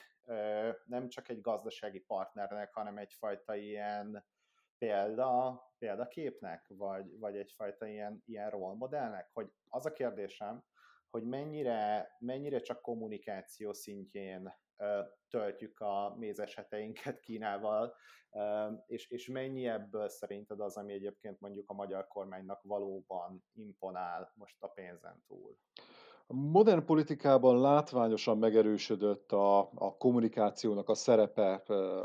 [0.84, 4.24] nem csak egy gazdasági partnernek, hanem egyfajta ilyen
[4.78, 10.64] példa, példaképnek, vagy, vagy egyfajta ilyen, ilyen role modellnek, hogy az a kérdésem,
[11.10, 14.52] hogy mennyire, mennyire csak kommunikáció szintjén
[15.28, 17.94] töltjük a mézeseteinket Kínával,
[18.86, 24.62] és, és mennyi ebből szerinted az, ami egyébként mondjuk a magyar kormánynak valóban imponál most
[24.62, 25.58] a pénzen túl?
[26.32, 31.52] A modern politikában látványosan megerősödött a, a kommunikációnak a szerepe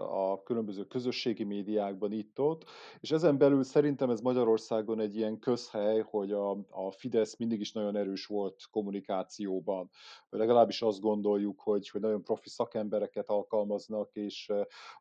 [0.10, 2.64] a különböző közösségi médiákban itt-ott,
[3.00, 7.72] és ezen belül szerintem ez Magyarországon egy ilyen közhely, hogy a, a Fidesz mindig is
[7.72, 9.90] nagyon erős volt kommunikációban.
[10.30, 14.52] Legalábbis azt gondoljuk, hogy, hogy nagyon profi szakembereket alkalmaznak, és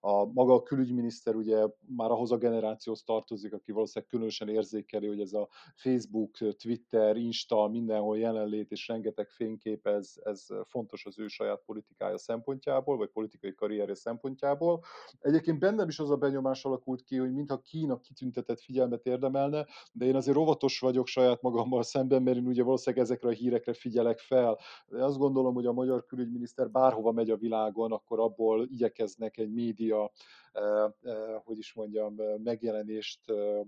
[0.01, 5.21] a maga a külügyminiszter ugye már ahhoz a generációhoz tartozik, aki valószínűleg különösen érzékeli, hogy
[5.21, 11.19] ez a Facebook, Twitter, Insta, mindenhol jelenlét és rengeteg rengeteg fénykép, ez, ez fontos az
[11.19, 14.83] ő saját politikája szempontjából, vagy politikai karrierje szempontjából.
[15.21, 20.07] Egyébként bennem is az a benyomás alakult ki, hogy mintha Kína kitüntetett figyelmet érdemelne, de
[20.07, 24.19] én azért óvatos vagyok saját magammal szemben, mert én ugye valószínűleg ezekre a hírekre figyelek
[24.19, 24.59] fel.
[24.87, 29.53] De azt gondolom, hogy a magyar külügyminiszter bárhova megy a világon, akkor abból igyekeznek egy
[29.53, 30.11] média,
[30.53, 33.61] eh, eh, hogy is mondjam, megjelenést eh,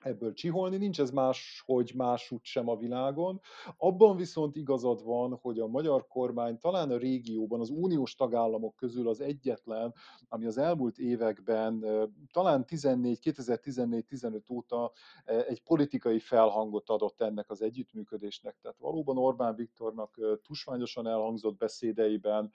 [0.00, 3.40] ebből csiholni, nincs ez más, hogy másút sem a világon.
[3.76, 9.08] Abban viszont igazad van, hogy a magyar kormány talán a régióban, az uniós tagállamok közül
[9.08, 9.94] az egyetlen,
[10.28, 11.84] ami az elmúlt években,
[12.32, 14.92] talán 14, 2014-15 óta
[15.24, 18.56] egy politikai felhangot adott ennek az együttműködésnek.
[18.62, 22.50] Tehát valóban Orbán Viktornak tusványosan elhangzott beszédeiben,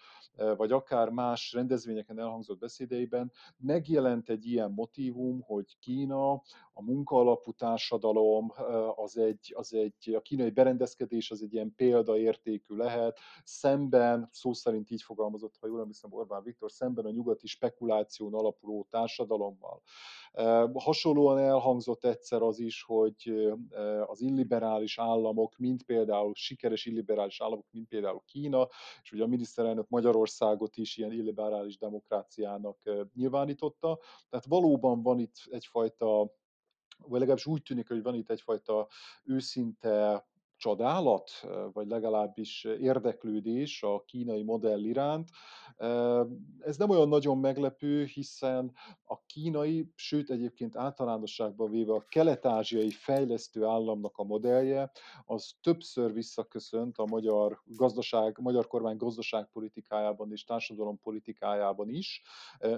[0.57, 6.31] vagy akár más rendezvényeken elhangzott beszédeiben megjelent egy ilyen motívum, hogy Kína
[6.73, 8.51] a munka alapú társadalom,
[8.95, 14.89] az egy, az egy, a kínai berendezkedés az egy ilyen példaértékű lehet, szemben, szó szerint
[14.89, 19.81] így fogalmazott, ha jól emlékszem Orbán Viktor, szemben a nyugati spekuláción alapuló társadalommal.
[20.73, 23.51] Hasonlóan elhangzott egyszer az is, hogy
[24.05, 28.67] az illiberális államok, mint például sikeres illiberális államok, mint például Kína,
[29.01, 32.77] és ugye a miniszterelnök Magyarországot is ilyen illiberális demokráciának
[33.13, 33.99] nyilvánította.
[34.29, 36.31] Tehát valóban van itt egyfajta
[37.07, 38.87] vagy legalábbis úgy tűnik, hogy van itt egyfajta
[39.23, 40.25] őszinte
[40.59, 41.29] csodálat,
[41.73, 45.29] vagy legalábbis érdeklődés a kínai modell iránt.
[46.59, 48.71] Ez nem olyan nagyon meglepő, hiszen
[49.05, 54.91] a kínai, sőt egyébként általánosságban véve a kelet-ázsiai fejlesztő államnak a modellje,
[55.25, 62.21] az többször visszaköszönt a magyar gazdaság, magyar kormány gazdaságpolitikájában és társadalompolitikájában is,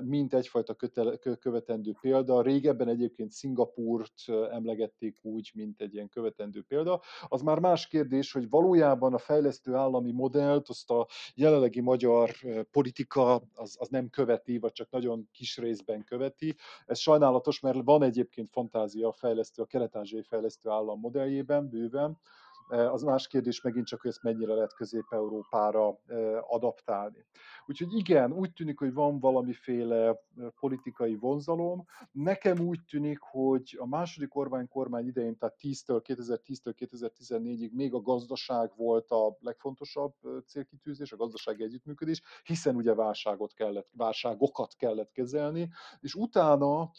[0.02, 2.42] mint egyfajta kötele, követendő példa.
[2.42, 7.02] Régebben egyébként Szingapúrt emlegették úgy, mint egy ilyen követendő példa.
[7.28, 12.30] Az már más kérdés, hogy valójában a fejlesztő állami modellt, azt a jelenlegi magyar
[12.72, 16.56] politika az, az nem követi, vagy csak nagyon kis részben követi.
[16.86, 22.20] Ez sajnálatos, mert van egyébként fantázia a fejlesztő, a kelet-ázsiai fejlesztő állam modelljében, bőven,
[22.70, 26.00] az más kérdés megint csak, hogy ezt mennyire lehet Közép-Európára
[26.48, 27.26] adaptálni.
[27.66, 30.20] Úgyhogy igen, úgy tűnik, hogy van valamiféle
[30.60, 31.86] politikai vonzalom.
[32.12, 38.02] Nekem úgy tűnik, hogy a második Orbán kormány idején, tehát 10-től, 2010-től 2014-ig még a
[38.02, 40.14] gazdaság volt a legfontosabb
[40.46, 45.70] célkitűzés, a gazdasági együttműködés, hiszen ugye válságot kellett, válságokat kellett kezelni,
[46.00, 46.92] és utána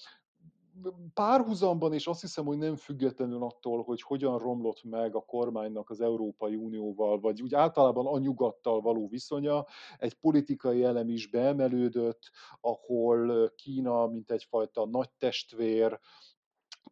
[1.14, 6.00] párhuzamban, és azt hiszem, hogy nem függetlenül attól, hogy hogyan romlott meg a kormánynak az
[6.00, 9.66] Európai Unióval, vagy úgy általában a nyugattal való viszonya,
[9.98, 12.30] egy politikai elem is beemelődött,
[12.60, 16.00] ahol Kína, mint egyfajta nagy testvér,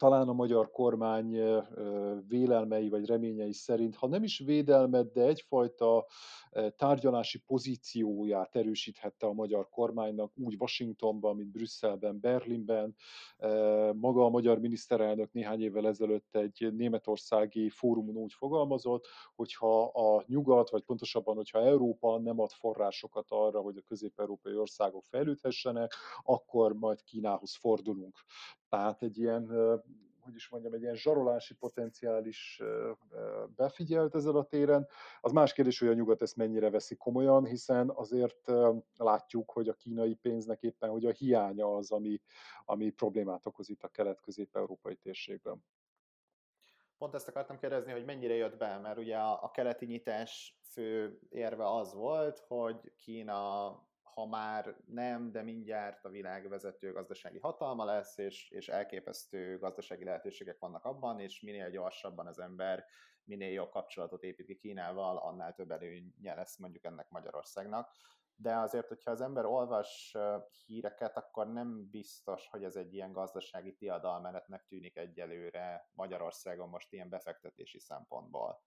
[0.00, 1.40] talán a magyar kormány
[2.28, 6.06] vélelmei vagy reményei szerint, ha nem is védelmet, de egyfajta
[6.76, 12.94] tárgyalási pozícióját erősíthette a magyar kormánynak, úgy Washingtonban, mint Brüsszelben, Berlinben.
[13.94, 20.70] Maga a magyar miniszterelnök néhány évvel ezelőtt egy németországi fórumon úgy fogalmazott, hogyha a nyugat,
[20.70, 27.02] vagy pontosabban, hogyha Európa nem ad forrásokat arra, hogy a közép-európai országok fejlődhessenek, akkor majd
[27.02, 28.16] Kínához fordulunk.
[28.70, 29.46] Tehát egy ilyen,
[30.20, 32.62] hogy is mondjam, egy ilyen zsarolási potenciál is
[33.56, 34.88] befigyelt ezen a téren.
[35.20, 38.50] Az más kérdés, hogy a nyugat ezt mennyire veszi komolyan, hiszen azért
[38.96, 42.20] látjuk, hogy a kínai pénznek éppen, hogy a hiánya az, ami,
[42.64, 45.64] ami problémát okoz itt a kelet-közép-európai térségben.
[46.98, 51.74] Pont ezt akartam kérdezni, hogy mennyire jött be, mert ugye a keleti nyitás fő érve
[51.74, 53.68] az volt, hogy Kína
[54.14, 60.04] ha már nem, de mindjárt a világ vezető gazdasági hatalma lesz, és, és elképesztő gazdasági
[60.04, 62.84] lehetőségek vannak abban, és minél gyorsabban az ember
[63.24, 67.94] minél jobb kapcsolatot épít ki Kínával, annál több előnye lesz mondjuk ennek Magyarországnak.
[68.34, 70.16] De azért, hogyha az ember olvas
[70.66, 77.08] híreket, akkor nem biztos, hogy ez egy ilyen gazdasági tiadalmenetnek tűnik egyelőre Magyarországon most ilyen
[77.08, 78.62] befektetési szempontból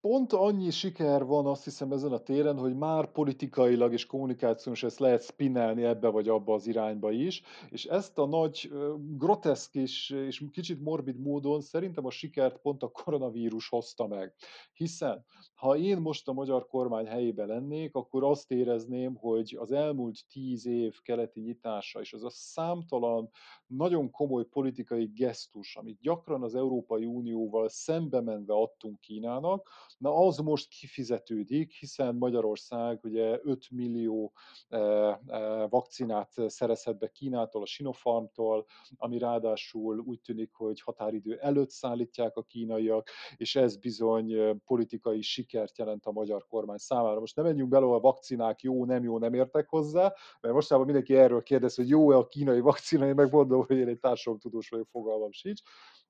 [0.00, 4.98] pont annyi siker van azt hiszem ezen a téren, hogy már politikailag és kommunikációs ezt
[4.98, 8.72] lehet spinnelni ebbe vagy abba az irányba is, és ezt a nagy,
[9.16, 14.34] groteszk és, és kicsit morbid módon szerintem a sikert pont a koronavírus hozta meg.
[14.72, 15.24] Hiszen
[15.54, 20.66] ha én most a magyar kormány helyébe lennék, akkor azt érezném, hogy az elmúlt tíz
[20.66, 23.30] év keleti nyitása és az a számtalan
[23.66, 29.53] nagyon komoly politikai gesztus, amit gyakran az Európai Unióval szembe menve adtunk Kínának,
[29.98, 34.32] na az most kifizetődik, hiszen Magyarország ugye 5 millió
[34.68, 41.70] eh, eh, vakcinát szerezhet be Kínától, a Sinopharmtól, ami ráadásul úgy tűnik, hogy határidő előtt
[41.70, 47.20] szállítják a kínaiak, és ez bizony eh, politikai sikert jelent a magyar kormány számára.
[47.20, 51.16] Most nem menjünk bele, a vakcinák jó, nem jó, nem értek hozzá, mert mostában mindenki
[51.16, 55.32] erről kérdez, hogy jó-e a kínai vakcina, én megmondom, hogy én egy társadalomtudós vagyok, fogalmam
[55.32, 55.60] sincs.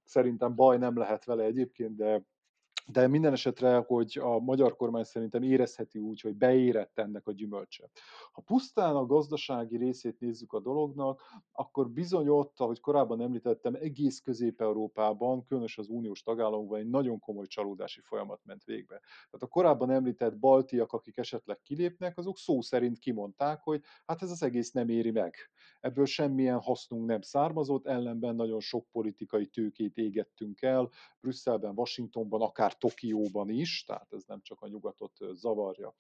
[0.05, 2.25] Szerintem baj nem lehet vele egyébként, de
[2.87, 7.91] de minden esetre, hogy a magyar kormány szerintem érezheti úgy, hogy beérett ennek a gyümölcse.
[8.33, 11.23] Ha pusztán a gazdasági részét nézzük a dolognak,
[11.53, 17.47] akkor bizony ott, ahogy korábban említettem, egész Közép-Európában, különös az uniós tagállamokban egy nagyon komoly
[17.47, 18.99] csalódási folyamat ment végbe.
[18.99, 24.31] Tehát a korábban említett baltiak, akik esetleg kilépnek, azok szó szerint kimondták, hogy hát ez
[24.31, 25.35] az egész nem éri meg.
[25.81, 32.74] Ebből semmilyen hasznunk nem származott, ellenben nagyon sok politikai tőkét égettünk el, Brüsszelben, Washingtonban, akár
[32.79, 35.95] Tokióban is, tehát ez nem csak a nyugatot zavarja.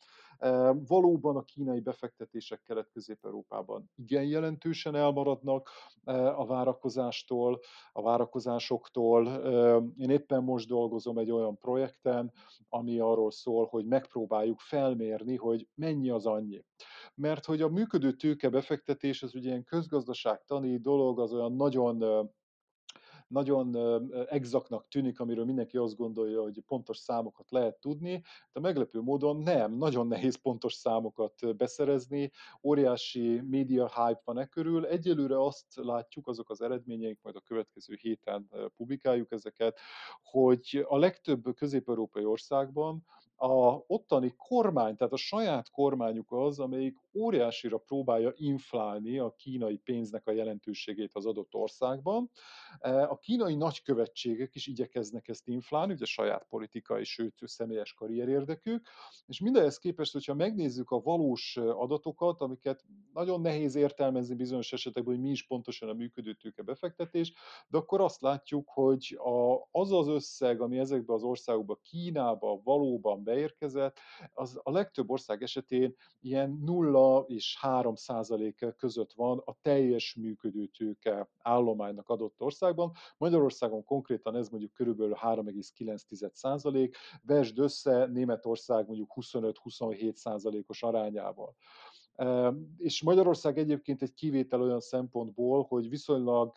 [0.87, 5.71] Valóban a kínai befektetések Kelet-Közép-Európában igen jelentősen elmaradnak
[6.37, 7.61] a várakozástól,
[7.93, 9.27] a várakozásoktól.
[9.97, 12.33] Én éppen most dolgozom egy olyan projekten,
[12.69, 16.65] ami arról szól, hogy megpróbáljuk felmérni, hogy mennyi az annyi.
[17.15, 22.31] Mert hogy a működő tőke befektetés, az ugye ilyen közgazdaságtani dolog, az olyan nagyon
[23.27, 23.77] nagyon
[24.29, 28.23] exaktnak tűnik, amiről mindenki azt gondolja, hogy pontos számokat lehet tudni,
[28.53, 32.31] de meglepő módon nem, nagyon nehéz pontos számokat beszerezni,
[32.63, 34.87] óriási média hype van e körül.
[34.87, 39.79] Egyelőre azt látjuk, azok az eredményeink, majd a következő héten publikáljuk ezeket,
[40.23, 43.05] hogy a legtöbb közép-európai országban
[43.37, 50.27] a ottani kormány, tehát a saját kormányuk az, amelyik óriásira próbálja inflálni a kínai pénznek
[50.27, 52.31] a jelentőségét az adott országban.
[52.79, 58.87] E, a kínai nagykövetségek is igyekeznek ezt inflálni, ugye saját politikai, sőt személyes karrierérdekük,
[59.27, 65.23] és mindehhez képest, hogyha megnézzük a valós adatokat, amiket nagyon nehéz értelmezni bizonyos esetekben, hogy
[65.23, 67.33] mi is pontosan a működő tőke befektetés,
[67.69, 69.19] de akkor azt látjuk, hogy
[69.71, 73.99] az az összeg, ami ezekbe az országokba, Kínába valóban beérkezett,
[74.33, 80.67] az a legtöbb ország esetén ilyen 0 és 3 százalék között van a teljes működő
[80.67, 82.93] tőke állománynak adott országban.
[83.17, 91.55] Magyarországon konkrétan ez mondjuk körülbelül 3,9 százalék, vesd össze Németország mondjuk 25-27 százalékos arányával.
[92.77, 96.57] És Magyarország egyébként egy kivétel olyan szempontból, hogy viszonylag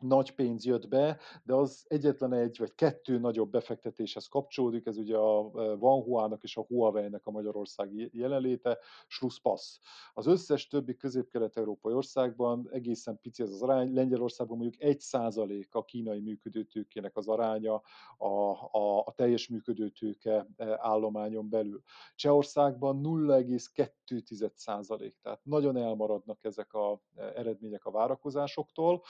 [0.00, 5.16] nagy pénz jött be, de az egyetlen egy vagy kettő nagyobb befektetéshez kapcsolódik, ez ugye
[5.16, 9.78] a Vanhuának és a Huawei-nek a magyarországi jelenléte, Schlusspass.
[10.14, 15.84] Az összes többi közép-kelet-európai országban egészen pici ez az arány, Lengyelországban mondjuk 1 százalék a
[15.84, 17.82] kínai működőtőkének az aránya
[18.18, 18.26] a,
[18.70, 20.46] a, a teljes működőtőke
[20.76, 21.82] állományon belül.
[22.14, 26.98] Csehországban 0,2 százalék, tehát nagyon elmaradnak ezek az
[27.34, 29.02] eredmények a várakozásoktól.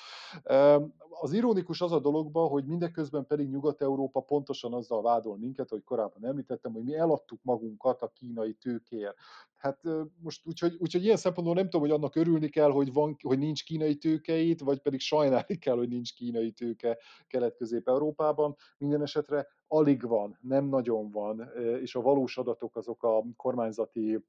[1.23, 6.27] Az ironikus az a dologban, hogy mindeközben pedig Nyugat-Európa pontosan azzal vádol minket, hogy korábban
[6.27, 9.17] említettem, hogy mi eladtuk magunkat a kínai tőkéért.
[9.57, 9.81] Hát
[10.23, 13.65] most úgyhogy, úgyhogy ilyen szempontból nem tudom, hogy annak örülni kell, hogy, van, hogy nincs
[13.65, 18.57] kínai tőkeit, vagy pedig sajnálni kell, hogy nincs kínai tőke Kelet-Közép-Európában.
[18.79, 21.51] Minden esetre alig van, nem nagyon van,
[21.81, 24.25] és a valós adatok azok a kormányzati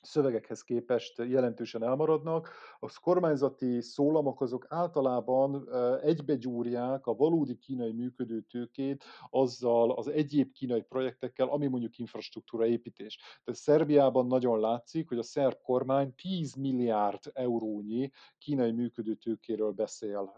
[0.00, 2.50] szövegekhez képest jelentősen elmaradnak.
[2.78, 5.68] A kormányzati szólamok azok általában
[6.02, 13.16] egybegyúrják a valódi kínai működő tőkét azzal az egyéb kínai projektekkel, ami mondjuk infrastruktúra építés.
[13.16, 20.32] Tehát Szerbiában nagyon látszik, hogy a szerb kormány 10 milliárd eurónyi kínai működő tőkéről beszél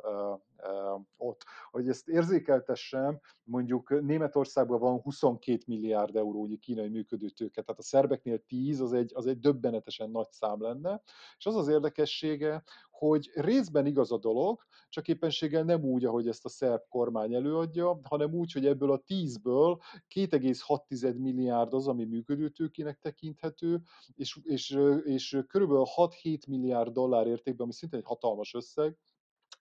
[1.16, 1.44] ott.
[1.70, 8.80] Hogy ezt érzékeltessem, mondjuk Németországban van 22 milliárd eurónyi kínai működőtőke, tehát a szerbeknél 10
[8.80, 11.02] az egy, az egy döbbenetesen nagy szám lenne,
[11.38, 16.44] és az az érdekessége, hogy részben igaz a dolog, csak éppenséggel nem úgy, ahogy ezt
[16.44, 19.80] a szerb kormány előadja, hanem úgy, hogy ebből a 10-ből
[20.14, 23.82] 2,6 milliárd az, ami működőtőkének tekinthető,
[24.14, 28.98] és, és, és körülbelül 6-7 milliárd dollár értékben, ami szintén egy hatalmas összeg,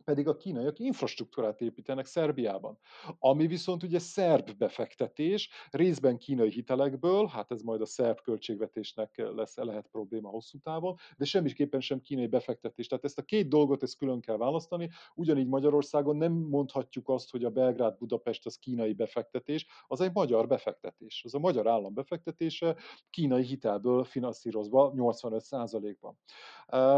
[0.03, 2.77] pedig a kínaiak infrastruktúrát építenek Szerbiában.
[3.19, 9.55] Ami viszont ugye szerb befektetés, részben kínai hitelekből, hát ez majd a szerb költségvetésnek lesz,
[9.55, 12.87] lehet probléma hosszú távon, de semmiképpen sem kínai befektetés.
[12.87, 14.89] Tehát ezt a két dolgot ezt külön kell választani.
[15.15, 21.21] Ugyanígy Magyarországon nem mondhatjuk azt, hogy a Belgrád-Budapest az kínai befektetés, az egy magyar befektetés.
[21.25, 22.75] Az a magyar állam befektetése
[23.09, 26.17] kínai hitelből finanszírozva 85%-ban.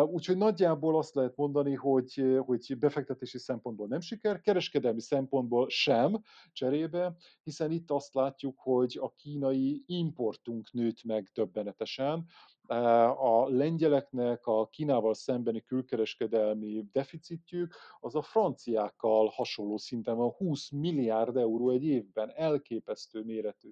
[0.10, 6.22] Úgyhogy nagyjából azt lehet mondani, hogy, hogy befektetési szempontból nem siker, kereskedelmi szempontból sem
[6.52, 12.26] cserébe, hiszen itt azt látjuk, hogy a kínai importunk nőtt meg többenetesen,
[12.68, 21.38] A lengyeleknek a Kínával szembeni külkereskedelmi deficitjük az a franciákkal hasonló szinten van, 20 milliárd
[21.38, 23.70] euró egy évben, elképesztő méretű.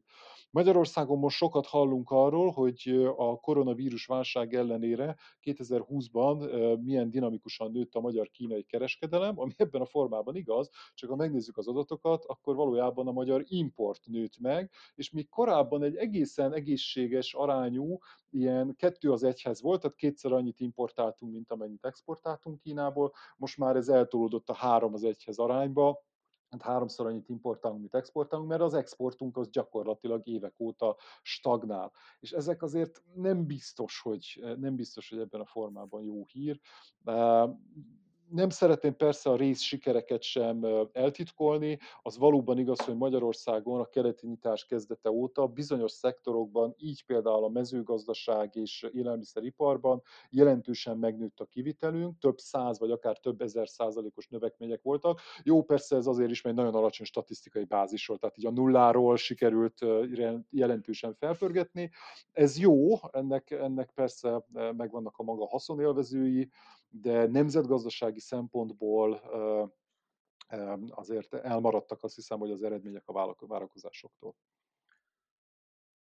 [0.50, 8.00] Magyarországon most sokat hallunk arról, hogy a koronavírus válság ellenére 2020-ban milyen dinamikusan nőtt a
[8.00, 13.12] magyar-kínai kereskedelem, ami ebben a formában igaz, csak ha megnézzük az adatokat, akkor valójában a
[13.12, 18.00] magyar import nőtt meg, és még korábban egy egészen egészséges arányú,
[18.32, 23.76] ilyen kettő az egyhez volt, tehát kétszer annyit importáltunk, mint amennyit exportáltunk Kínából, most már
[23.76, 26.04] ez eltolódott a három az egyhez arányba,
[26.50, 31.92] hát háromszor annyit importálunk, mint exportálunk, mert az exportunk az gyakorlatilag évek óta stagnál.
[32.20, 36.60] És ezek azért nem biztos, hogy, nem biztos, hogy ebben a formában jó hír.
[38.32, 44.28] Nem szeretném persze a rész sikereket sem eltitkolni, az valóban igaz, hogy Magyarországon a keleti
[44.28, 52.20] nyitás kezdete óta bizonyos szektorokban, így például a mezőgazdaság és élelmiszeriparban jelentősen megnőtt a kivitelünk,
[52.20, 55.20] több száz vagy akár több ezer százalékos növekmények voltak.
[55.44, 59.80] Jó, persze ez azért is, mert nagyon alacsony statisztikai bázisról, tehát így a nulláról sikerült
[60.50, 61.92] jelentősen felpörgetni.
[62.32, 64.46] Ez jó, ennek, ennek persze
[64.78, 66.50] megvannak a maga haszonélvezői,
[66.92, 69.22] de nemzetgazdasági szempontból
[70.90, 74.36] azért elmaradtak azt hiszem, hogy az eredmények a várakozásoktól.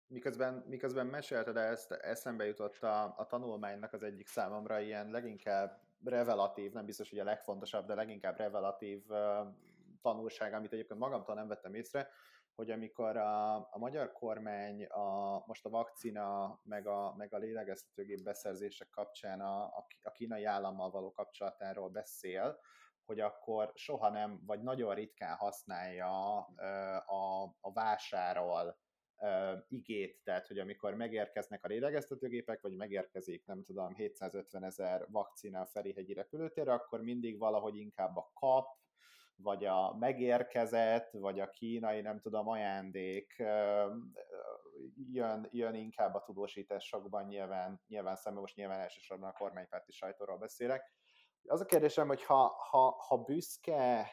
[0.08, 6.72] Miközben, miközben mesélted ezt, eszembe jutott a, a tanulmánynak az egyik számomra ilyen leginkább revelatív,
[6.72, 9.18] nem biztos, hogy a legfontosabb, de leginkább revelatív uh,
[10.02, 12.10] tanulság, amit egyébként magamtól nem vettem észre,
[12.56, 18.24] hogy amikor a, a magyar kormány a, most a vakcina meg a, meg a lélegeztetőgép
[18.24, 19.64] beszerzések kapcsán a,
[20.02, 22.60] a, kínai állammal való kapcsolatáról beszél,
[23.06, 26.38] hogy akkor soha nem, vagy nagyon ritkán használja
[27.06, 28.78] a, a vásárol
[29.68, 35.66] igét, tehát hogy amikor megérkeznek a lélegeztetőgépek, vagy megérkezik, nem tudom, 750 ezer vakcina a
[35.66, 38.66] Ferihegyi repülőtérre, akkor mindig valahogy inkább a kap,
[39.38, 43.44] vagy a megérkezett, vagy a kínai, nem tudom, ajándék
[45.12, 50.94] jön, jön inkább a tudósításokban nyilván, nyilván szemben, most nyilván elsősorban a kormánypárti sajtóról beszélek.
[51.48, 54.12] Az a kérdésem, hogy ha, ha, ha büszke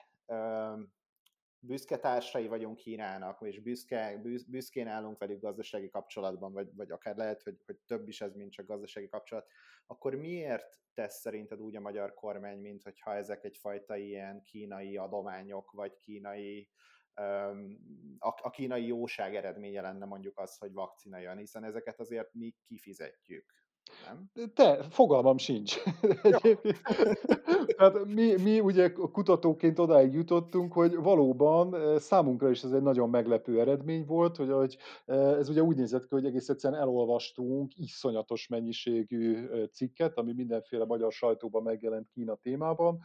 [1.65, 7.43] büszke társai vagyunk Kínának, és büszke, büszkén állunk velük gazdasági kapcsolatban, vagy, vagy akár lehet,
[7.43, 9.47] hogy, hogy több is ez, mint csak gazdasági kapcsolat,
[9.87, 15.71] akkor miért tesz szerinted úgy a magyar kormány, mint hogyha ezek egyfajta ilyen kínai adományok,
[15.71, 16.71] vagy kínai
[18.19, 23.62] a, kínai jóság eredménye lenne mondjuk az, hogy vakcina jön, hiszen ezeket azért mi kifizetjük.
[24.07, 24.51] Nem?
[24.55, 25.77] Te, fogalmam sincs.
[27.77, 33.61] Tehát mi, mi ugye kutatóként odáig jutottunk, hogy valóban számunkra is ez egy nagyon meglepő
[33.61, 34.77] eredmény volt, hogy, hogy
[35.07, 41.13] ez ugye úgy nézett ki, hogy egész egyszerűen elolvastunk iszonyatos mennyiségű cikket, ami mindenféle magyar
[41.13, 42.99] sajtóban megjelent Kína témában,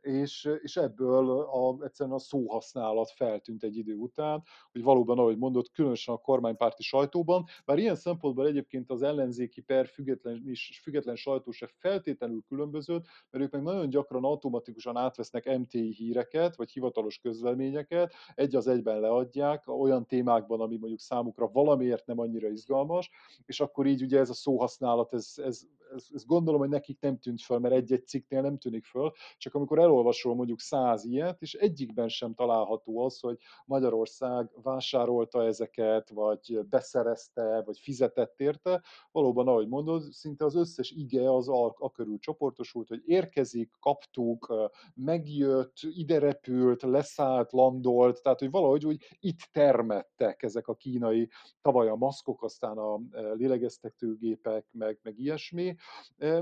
[0.00, 5.70] és, és ebből a, egyszerűen a szóhasználat feltűnt egy idő után, hogy valóban, ahogy mondott,
[5.70, 11.50] különösen a kormánypárti sajtóban, bár ilyen szempontból egyébként az ellenzéki per független, és független sajtó
[11.50, 18.14] se feltétlenül különbözött, mert ők meg nagyon gyakran automatikusan átvesznek MTI híreket, vagy hivatalos közleményeket,
[18.34, 23.10] egy az egyben leadják olyan témákban, ami mondjuk számukra valamiért nem annyira izgalmas,
[23.46, 27.18] és akkor így ugye ez a szóhasználat, ez, ez ez, ez gondolom, hogy nekik nem
[27.18, 31.54] tűnt föl, mert egy-egy cikknél nem tűnik föl, csak amikor elolvasol mondjuk száz ilyet, és
[31.54, 39.68] egyikben sem található az, hogy Magyarország vásárolta ezeket, vagy beszerezte, vagy fizetett érte, valóban, ahogy
[39.68, 44.54] mondod, szinte az összes ige az a, a körül csoportosult, hogy érkezik, kaptuk,
[44.94, 51.28] megjött, ide repült, leszállt, landolt, tehát hogy valahogy úgy itt termettek ezek a kínai,
[51.62, 53.00] tavaly a maszkok, aztán a
[53.34, 55.76] lélegeztetőgépek, meg, meg ilyesmi,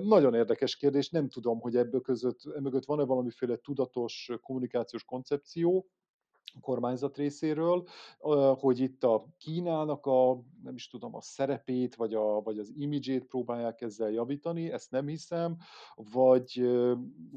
[0.02, 5.86] nagyon érdekes kérdés, nem tudom, hogy ebből között, mögött van-e valamiféle tudatos kommunikációs koncepció,
[6.54, 7.86] a kormányzat részéről,
[8.58, 13.24] hogy itt a Kínának a, nem is tudom, a szerepét, vagy, a, vagy az imidzsét
[13.24, 15.56] próbálják ezzel javítani, ezt nem hiszem,
[15.94, 16.70] vagy,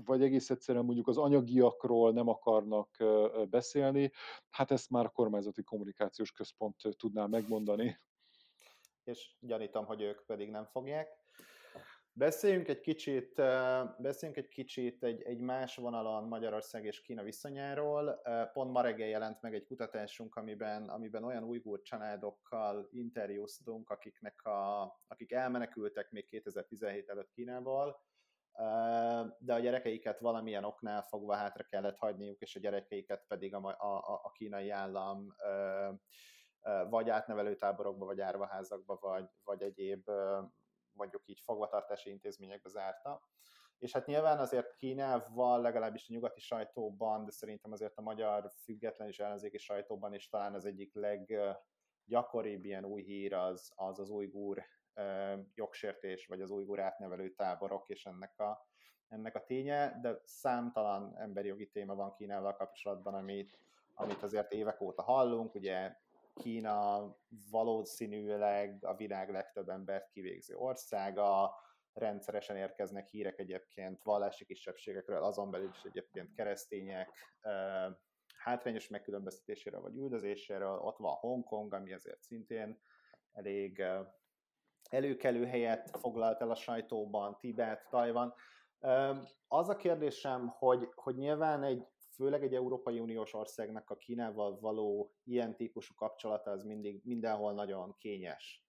[0.05, 3.03] vagy egész egyszerűen mondjuk az anyagiakról nem akarnak
[3.49, 4.11] beszélni,
[4.49, 7.99] hát ezt már a kormányzati kommunikációs központ tudná megmondani.
[9.03, 11.24] És gyanítom, hogy ők pedig nem fogják.
[12.17, 13.35] Beszéljünk egy kicsit,
[13.97, 18.21] beszéljünk egy kicsit egy, egy más vonalon Magyarország és Kína viszonyáról.
[18.53, 24.81] Pont ma reggel jelent meg egy kutatásunk, amiben, amiben olyan újgúr családokkal interjúztunk, akiknek a,
[25.07, 28.01] akik elmenekültek még 2017 előtt Kínával,
[29.39, 34.19] de a gyerekeiket valamilyen oknál fogva hátra kellett hagyniuk, és a gyerekeiket pedig a, a,
[34.23, 35.35] a kínai állam
[36.89, 40.09] vagy átnevelő táborokba, vagy árvaházakba, vagy, vagy egyéb
[40.95, 43.21] mondjuk így fogvatartási intézményekbe zárta.
[43.77, 49.07] És hát nyilván azért Kínával, legalábbis a nyugati sajtóban, de szerintem azért a magyar független
[49.07, 54.63] és ellenzéki sajtóban is talán az egyik leggyakoribb ilyen új hír az az, az ujgur
[55.53, 58.67] jogsértés, vagy az ujgur átnevelő táborok, és ennek a,
[59.07, 63.59] ennek a ténye, de számtalan emberi jogi téma van Kínával kapcsolatban, amit,
[63.93, 65.95] amit azért évek óta hallunk, ugye
[66.41, 67.15] Kína
[67.51, 71.55] valószínűleg a világ legtöbb embert kivégző országa,
[71.93, 77.09] rendszeresen érkeznek hírek egyébként vallási kisebbségekről, azon belül is egyébként keresztények
[78.37, 82.81] hátrányos megkülönböztetéséről vagy üldözéséről, ott van Hongkong, ami azért szintén
[83.31, 83.83] elég
[84.89, 88.33] előkelő helyet foglalt el a sajtóban, Tibet, Tajvan.
[89.47, 95.13] Az a kérdésem, hogy, hogy nyilván egy főleg egy Európai Uniós országnak a Kínával való
[95.23, 98.65] ilyen típusú kapcsolata az mindig mindenhol nagyon kényes.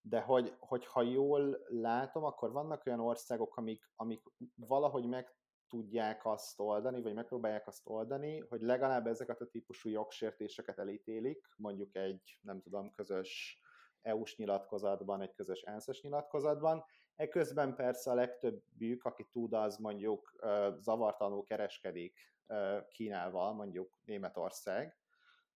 [0.00, 4.22] De hogy, hogyha jól látom, akkor vannak olyan országok, amik, amik
[4.54, 5.36] valahogy meg
[5.68, 11.96] tudják azt oldani, vagy megpróbálják azt oldani, hogy legalább ezeket a típusú jogsértéseket elítélik, mondjuk
[11.96, 13.60] egy, nem tudom, közös
[14.02, 16.84] EU-s nyilatkozatban, egy közös ENSZ-es nyilatkozatban.
[17.16, 20.32] Eközben persze a legtöbbjük, aki tud, az mondjuk
[20.78, 22.34] zavartanul kereskedik
[22.88, 24.98] Kínával, mondjuk Németország,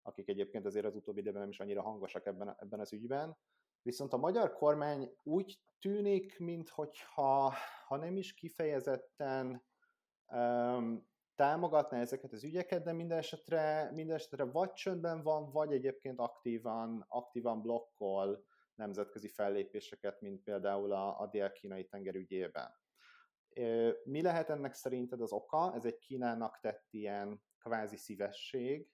[0.03, 3.37] akik egyébként azért az utóbbi időben nem is annyira hangosak ebben, ebben az ügyben.
[3.83, 7.53] Viszont a magyar kormány úgy tűnik, mintha
[7.87, 9.63] ha nem is kifejezetten
[10.27, 16.19] um, támogatná ezeket az ügyeket, de minden esetre, minden esetre vagy csöndben van, vagy egyébként
[16.19, 18.45] aktívan, aktívan blokkol
[18.79, 22.71] nemzetközi fellépéseket, mint például a, a dél-kínai tenger ügyében.
[24.05, 25.75] Mi lehet ennek szerinted az oka?
[25.75, 28.89] Ez egy Kínának tett ilyen kvázi szívesség,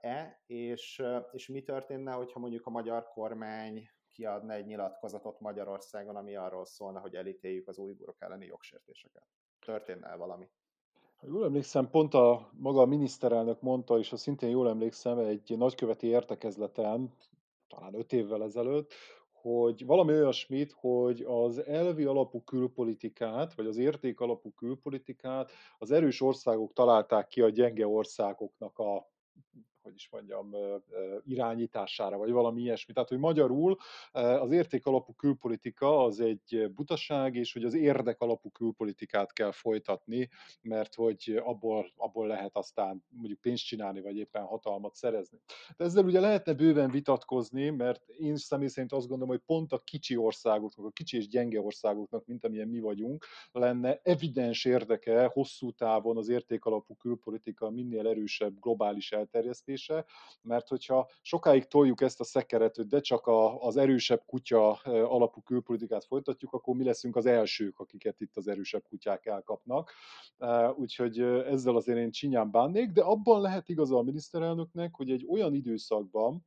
[0.00, 1.02] e, és,
[1.32, 7.00] és mi történne, hogyha mondjuk a magyar kormány kiadna egy nyilatkozatot Magyarországon, ami arról szólna,
[7.00, 9.26] hogy elítéljük az újgurok elleni jogsértéseket?
[9.58, 10.50] Történne -e valami?
[11.16, 15.54] Ha jól emlékszem, pont a maga a miniszterelnök mondta, és ha szintén jól emlékszem, egy
[15.58, 17.14] nagyköveti értekezleten,
[17.74, 18.92] talán öt évvel ezelőtt,
[19.32, 26.20] hogy valami olyasmit, hogy az elvi alapú külpolitikát, vagy az érték alapú külpolitikát az erős
[26.20, 29.10] országok találták ki a gyenge országoknak a
[29.82, 30.50] hogy is mondjam,
[31.24, 32.92] irányítására, vagy valami ilyesmi.
[32.92, 33.76] Tehát, hogy magyarul
[34.12, 40.28] az érték alapú külpolitika az egy butaság, és hogy az érdek alapú külpolitikát kell folytatni,
[40.62, 45.38] mert hogy abból, abból lehet aztán mondjuk pénzt csinálni, vagy éppen hatalmat szerezni.
[45.76, 49.78] De ezzel ugye lehetne bőven vitatkozni, mert én személy szerint azt gondolom, hogy pont a
[49.78, 55.70] kicsi országoknak, a kicsi és gyenge országoknak, mint amilyen mi vagyunk, lenne evidens érdeke hosszú
[55.70, 60.04] távon az értékalapú külpolitika minél erősebb globális elterjesztés, vezetése,
[60.42, 65.40] mert hogyha sokáig toljuk ezt a szekeret, hogy de csak a, az erősebb kutya alapú
[65.40, 69.92] külpolitikát folytatjuk, akkor mi leszünk az elsők, akiket itt az erősebb kutyák elkapnak.
[70.76, 75.54] Úgyhogy ezzel azért én csinyán bánnék, de abban lehet igaza a miniszterelnöknek, hogy egy olyan
[75.54, 76.46] időszakban,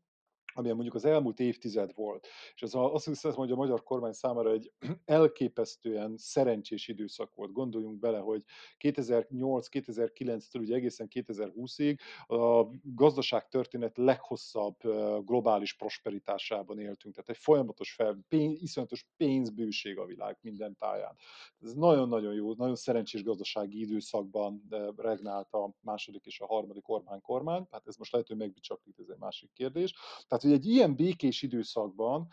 [0.55, 2.27] amilyen mondjuk az elmúlt évtized volt.
[2.53, 4.71] És ez azt hiszem, hogy a magyar kormány számára egy
[5.05, 7.51] elképesztően szerencsés időszak volt.
[7.51, 8.43] Gondoljunk bele, hogy
[8.79, 14.77] 2008-2009-től ugye egészen 2020-ig a gazdaság történet leghosszabb
[15.25, 17.15] globális prosperitásában éltünk.
[17.15, 21.15] Tehát egy folyamatos fel, pénz, iszonyatos pénzbőség a világ minden táján.
[21.61, 27.67] Ez nagyon-nagyon jó, nagyon szerencsés gazdasági időszakban regnált a második és a harmadik Orbán kormány.
[27.71, 29.93] Hát ez most lehet, hogy megbicsaklik, ez egy másik kérdés.
[30.27, 32.27] Tehát hogy egy ilyen békés időszakban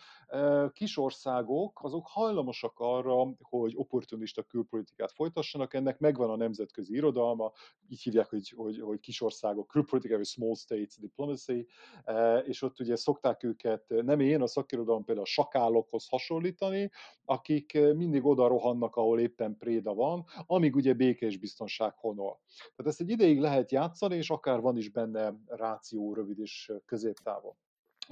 [0.73, 7.53] kis országok azok hajlamosak arra, hogy opportunista külpolitikát folytassanak, ennek megvan a nemzetközi irodalma,
[7.89, 11.67] így hívják, hogy, hogy, hogy kis országok külpolitika, vagy small states diplomacy,
[12.45, 16.91] és ott ugye szokták őket, nem én, a szakirodalom például a sakálokhoz hasonlítani,
[17.25, 22.41] akik mindig oda rohannak, ahol éppen préda van, amíg ugye békés biztonság honol.
[22.57, 27.55] Tehát ezt egy ideig lehet játszani, és akár van is benne ráció rövid és középtávon.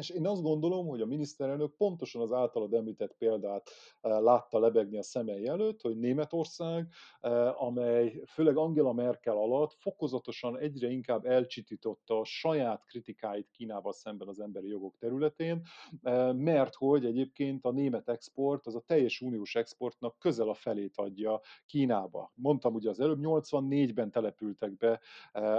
[0.00, 3.70] És én azt gondolom, hogy a miniszterelnök pontosan az általad említett példát
[4.00, 6.88] eh, látta lebegni a szemei előtt, hogy Németország,
[7.20, 14.28] eh, amely főleg Angela Merkel alatt fokozatosan egyre inkább elcsitította a saját kritikáit Kínával szemben
[14.28, 15.62] az emberi jogok területén,
[16.02, 20.96] eh, mert hogy egyébként a német export az a teljes uniós exportnak közel a felét
[20.96, 22.32] adja Kínába.
[22.34, 25.00] Mondtam ugye az előbb, 84-ben települtek be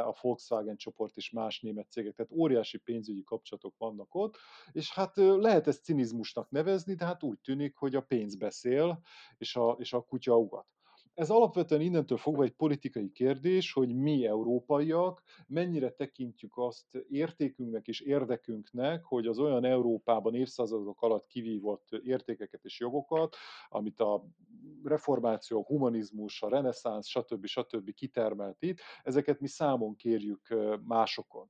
[0.04, 4.31] a Volkswagen csoport és más német cégek, tehát óriási pénzügyi kapcsolatok vannak ott,
[4.72, 9.02] és hát lehet ezt cinizmusnak nevezni, de hát úgy tűnik, hogy a pénz beszél,
[9.38, 10.68] és a, és a kutya ugat.
[11.14, 18.00] ez alapvetően innentől fogva egy politikai kérdés, hogy mi európaiak mennyire tekintjük azt értékünknek és
[18.00, 23.36] érdekünknek, hogy az olyan Európában évszázadok alatt kivívott értékeket és jogokat,
[23.70, 24.26] amit a
[24.84, 27.46] reformáció, a humanizmus, a reneszánsz, stb.
[27.46, 27.94] stb.
[27.94, 31.50] kitermelt itt, ezeket mi számon kérjük másokon.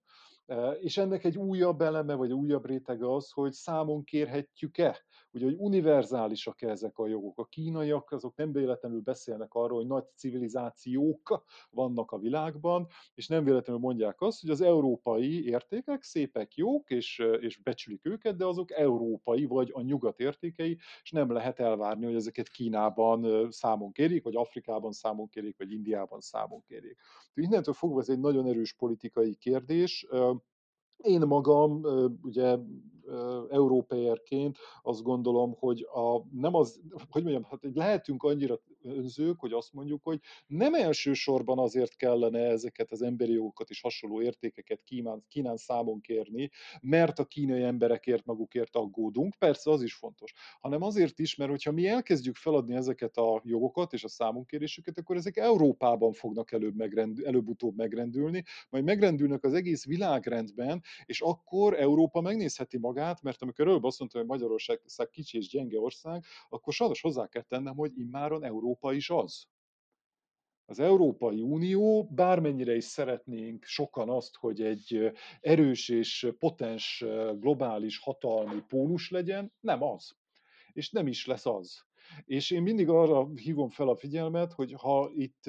[0.80, 6.69] És ennek egy újabb eleme, vagy újabb rétege az, hogy számon kérhetjük-e, ugye, hogy univerzálisak-e
[6.69, 7.39] ezek a jogok.
[7.39, 13.43] A kínaiak azok nem véletlenül beszélnek arról, hogy nagy civilizációk vannak a világban, és nem
[13.43, 18.71] véletlenül mondják azt, hogy az európai értékek szépek, jók, és, és becsülik őket, de azok
[18.71, 24.36] európai, vagy a nyugat értékei, és nem lehet elvárni, hogy ezeket Kínában számon kérik, vagy
[24.36, 26.97] Afrikában számon kérik, vagy Indiában számon kérik.
[27.34, 30.07] Innentől fogva ez egy nagyon erős politikai kérdés,
[31.01, 31.82] én magam,
[32.21, 32.57] ugye
[33.49, 39.74] európeérként azt gondolom, hogy a, nem az, hogy mondjam, hát lehetünk annyira önzők, hogy azt
[39.74, 45.57] mondjuk, hogy nem elsősorban azért kellene ezeket az emberi jogokat és hasonló értékeket Kínán, Kínán
[45.57, 46.49] számon kérni,
[46.82, 51.72] mert a kínai emberekért magukért aggódunk, persze az is fontos, hanem azért is, mert hogyha
[51.72, 57.26] mi elkezdjük feladni ezeket a jogokat és a számonkérésüket, akkor ezek Európában fognak előbb megrendül,
[57.26, 63.84] előbb-utóbb megrendülni, majd megrendülnek az egész világrendben, és akkor Európa megnézheti magát, mert amikor előbb
[63.84, 68.43] azt mondta, hogy Magyarország kicsi és gyenge ország, akkor sajnos hozzá kell tennem, hogy immáron
[68.43, 69.47] Európa is az.
[70.66, 78.62] Az Európai Unió, bármennyire is szeretnénk sokan azt, hogy egy erős és potens globális hatalmi
[78.68, 80.16] pólus legyen, nem az.
[80.74, 81.91] És nem is lesz az.
[82.26, 85.45] És én mindig arra hívom fel a figyelmet, hogy ha itt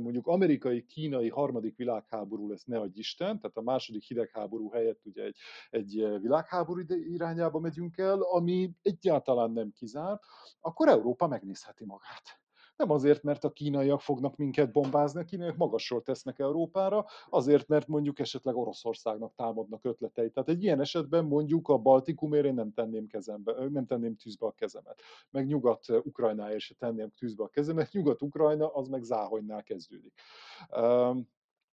[0.00, 5.36] mondjuk amerikai-kínai harmadik világháború lesz, ne adj Isten, tehát a második hidegháború helyett ugye egy,
[5.70, 10.22] egy világháború irányába megyünk el, ami egyáltalán nem kizárt,
[10.60, 12.41] akkor Európa megnézheti magát
[12.76, 17.86] nem azért, mert a kínaiak fognak minket bombázni, a kínaiak magasról tesznek Európára, azért, mert
[17.86, 20.30] mondjuk esetleg Oroszországnak támadnak ötletei.
[20.30, 24.52] Tehát egy ilyen esetben mondjuk a Baltikumért én nem tenném, kezembe, nem tenném tűzbe a
[24.52, 25.00] kezemet.
[25.30, 27.92] Meg Nyugat-Ukrajnáért se tenném tűzbe a kezemet.
[27.92, 30.12] Nyugat-Ukrajna az meg Záhonynál kezdődik.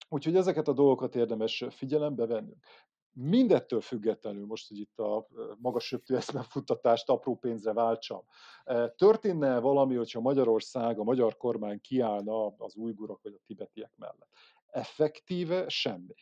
[0.09, 2.65] Úgyhogy ezeket a dolgokat érdemes figyelembe vennünk.
[3.13, 8.23] Mindettől függetlenül, most, hogy itt a magas eszmefuttatást apró pénzre váltsam,
[8.95, 14.29] történne valami, hogyha Magyarország, a magyar kormány kiállna az újgurok vagy a tibetiek mellett?
[14.65, 16.15] Effektíve semmi.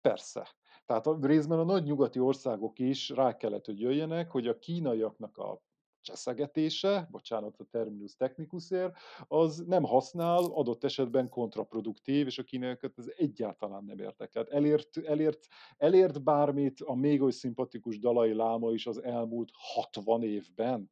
[0.00, 0.48] Persze.
[0.86, 5.36] Tehát a részben a nagy nyugati országok is rá kellett, hogy jöjjenek, hogy a kínaiaknak
[5.36, 5.60] a
[6.06, 8.96] cseszegetése, bocsánat a terminus technicusért,
[9.28, 14.48] az nem használ, adott esetben kontraproduktív, és a kínaiakat ez egyáltalán nem érdekelt.
[14.48, 15.46] Elért, elért,
[15.76, 20.90] elért bármit a még oly szimpatikus Dalai Láma is az elmúlt 60 évben,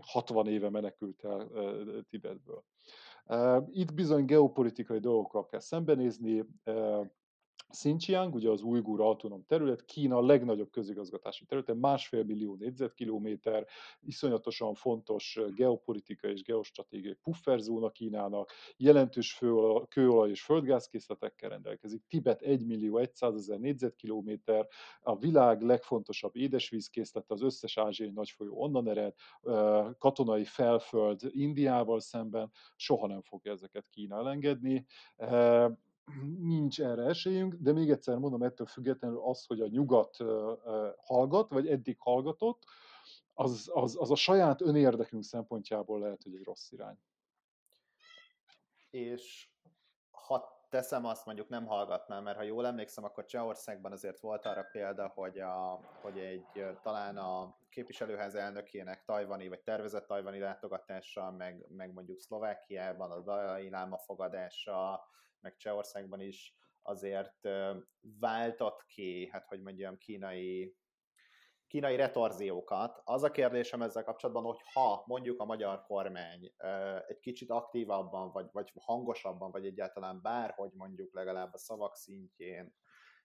[0.00, 1.48] 60 éve menekült el
[2.08, 2.64] Tibetből.
[3.70, 6.44] Itt bizony geopolitikai dolgokkal kell szembenézni,
[7.74, 13.66] Xinjiang, ugye az ujgur autonóm terület, Kína legnagyobb közigazgatási területe, másfél millió négyzetkilométer,
[14.00, 19.38] iszonyatosan fontos geopolitikai és geostratégiai pufferzóna Kínának, jelentős
[19.88, 24.68] kőolaj és földgázkészletekkel rendelkezik, Tibet 1 millió 100 ezer négyzetkilométer,
[25.00, 29.14] a világ legfontosabb édesvízkészlete, az összes ázsiai nagyfolyó onnan ered,
[29.98, 34.86] katonai felföld Indiával szemben, soha nem fogja ezeket Kína elengedni
[36.38, 40.16] nincs erre esélyünk, de még egyszer mondom, ettől függetlenül az, hogy a nyugat
[40.96, 42.64] hallgat, vagy eddig hallgatott,
[43.32, 46.98] az, az, az a saját önérdekünk szempontjából lehet, hogy egy rossz irány.
[48.90, 49.48] És
[50.10, 54.62] ha teszem azt, mondjuk nem hallgatnám, mert ha jól emlékszem, akkor Csehországban azért volt arra
[54.72, 61.66] példa, hogy, a, hogy egy talán a képviselőház elnökének tajvani, vagy tervezett tajvani látogatása, meg,
[61.68, 65.08] meg mondjuk Szlovákiában a Dalai Láma fogadása,
[65.40, 67.48] meg Csehországban is azért
[68.00, 70.76] váltott ki, hát hogy mondjam, kínai,
[71.74, 73.00] kínai retorziókat.
[73.04, 76.52] Az a kérdésem ezzel kapcsolatban, hogy ha mondjuk a magyar kormány
[77.06, 82.74] egy kicsit aktívabban, vagy, vagy hangosabban, vagy egyáltalán bárhogy mondjuk legalább a szavak szintjén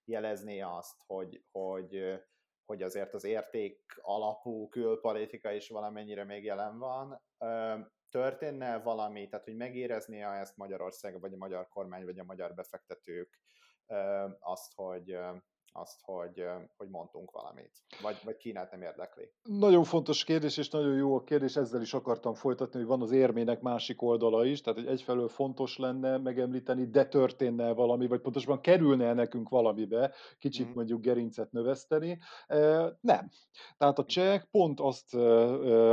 [0.06, 2.22] jelezné azt, hogy, hogy,
[2.66, 7.22] hogy azért az érték alapú külpolitika is valamennyire még jelen van,
[8.10, 12.54] történne valami, tehát hogy megérezné -e ezt Magyarország, vagy a magyar kormány, vagy a magyar
[12.54, 13.39] befektetők
[14.39, 15.18] azt, hogy,
[15.74, 16.43] azt, hogy,
[16.78, 17.72] hogy mondtunk valamit?
[18.01, 19.32] Vagy, vagy Kínát nem érdekli?
[19.43, 23.11] Nagyon fontos kérdés, és nagyon jó a kérdés, ezzel is akartam folytatni, hogy van az
[23.11, 28.61] érmének másik oldala is, tehát hogy egyfelől fontos lenne megemlíteni, de történne valami, vagy pontosabban
[28.61, 30.74] kerülne nekünk valamibe, kicsit mm.
[30.74, 32.20] mondjuk gerincet növeszteni.
[33.01, 33.30] Nem.
[33.78, 35.17] Tehát a csehek pont azt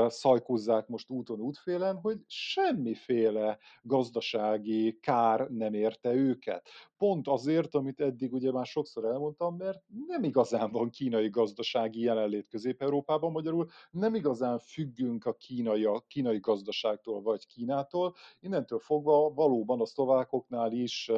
[0.07, 6.69] szajkozzák most úton útfélen, hogy semmiféle gazdasági kár nem érte őket.
[6.97, 12.49] Pont azért, amit eddig ugye már sokszor elmondtam, mert nem igazán van kínai gazdasági jelenlét
[12.49, 18.15] Közép-Európában, magyarul nem igazán függünk a kínai, a kínai gazdaságtól vagy Kínától.
[18.41, 21.11] Innentől fogva valóban a szlovákoknál is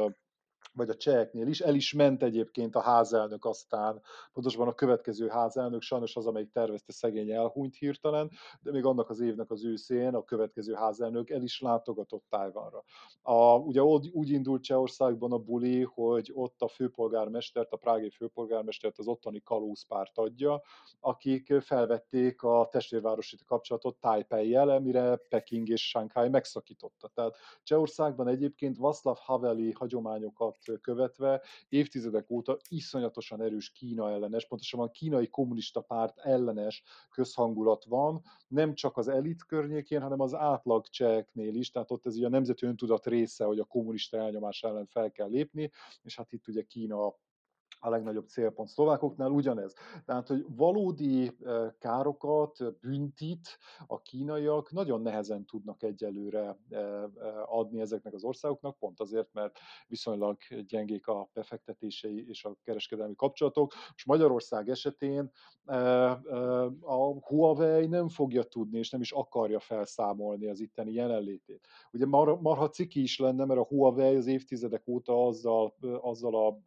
[0.79, 1.61] vagy a cseheknél is.
[1.61, 4.03] El is ment egyébként a házelnök aztán,
[4.33, 9.21] pontosabban a következő házelnök, sajnos az, amelyik tervezte szegény elhunyt hirtelen, de még annak az
[9.21, 12.85] évnek az őszén a következő házelnök el is látogatott Tájvanra.
[13.23, 19.07] A, ugye úgy indult Csehországban a buli, hogy ott a főpolgármestert, a prágai főpolgármestert az
[19.07, 20.63] ottani kalózpárt adja,
[21.01, 27.09] akik felvették a testvérvárosi kapcsolatot Taipei-jel, mire Peking és Shanghai megszakította.
[27.15, 35.29] Tehát Csehországban egyébként Václav Haveli hagyományokat követve évtizedek óta iszonyatosan erős Kína ellenes, pontosabban kínai
[35.29, 41.71] kommunista párt ellenes közhangulat van, nem csak az elit környékén, hanem az átlag cseheknél is,
[41.71, 45.29] tehát ott ez ugye a nemzeti öntudat része, hogy a kommunista elnyomás ellen fel kell
[45.29, 45.71] lépni,
[46.03, 47.15] és hát itt ugye Kína
[47.81, 49.75] a legnagyobb célpont szlovákoknál ugyanez.
[50.05, 51.37] Tehát, hogy valódi
[51.79, 56.59] károkat, büntit a kínaiak nagyon nehezen tudnak egyelőre
[57.47, 63.73] adni ezeknek az országoknak, pont azért, mert viszonylag gyengék a befektetései és a kereskedelmi kapcsolatok.
[63.95, 65.31] És Magyarország esetén
[66.81, 71.67] a Huawei nem fogja tudni, és nem is akarja felszámolni az itteni jelenlétét.
[71.93, 76.59] Ugye mar, marha ciki is lenne, mert a Huawei az évtizedek óta azzal, azzal a,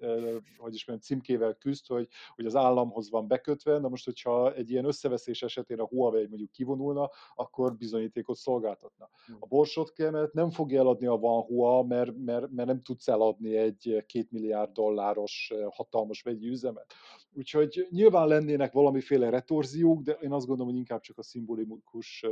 [0.58, 4.72] hogy is mondjam, címkével küzd, hogy, hogy az államhoz van bekötve, na most, hogyha egy
[4.72, 9.10] ilyen összeveszés esetén a Huawei mondjuk kivonulna, akkor bizonyítékot szolgáltatna.
[9.26, 9.38] Hmm.
[9.40, 14.04] A borsot kemet nem fogja eladni a Vanhua, mert, mert, mert nem tudsz eladni egy
[14.06, 16.94] két milliárd dolláros hatalmas vegyi üzemet.
[17.34, 22.26] Úgyhogy nyilván lennének valamiféle retorziók, de én azt gondolom, hogy inkább csak a szimbolikus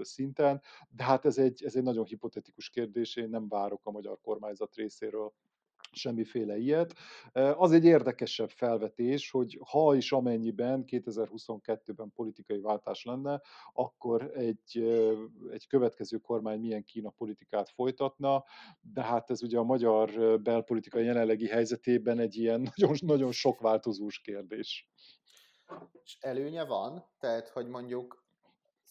[0.00, 4.18] szinten, de hát ez egy, ez egy nagyon hipotetikus kérdés, én nem várok a magyar
[4.20, 5.32] kormányzat részéről
[5.94, 6.94] semmiféle ilyet.
[7.32, 13.40] Az egy érdekesebb felvetés, hogy ha is amennyiben 2022-ben politikai váltás lenne,
[13.72, 14.78] akkor egy,
[15.50, 18.44] egy következő kormány milyen Kína politikát folytatna,
[18.80, 24.20] de hát ez ugye a magyar belpolitika jelenlegi helyzetében egy ilyen nagyon, nagyon sok változós
[24.20, 24.88] kérdés.
[26.02, 27.04] És előnye van?
[27.18, 28.23] Tehát, hogy mondjuk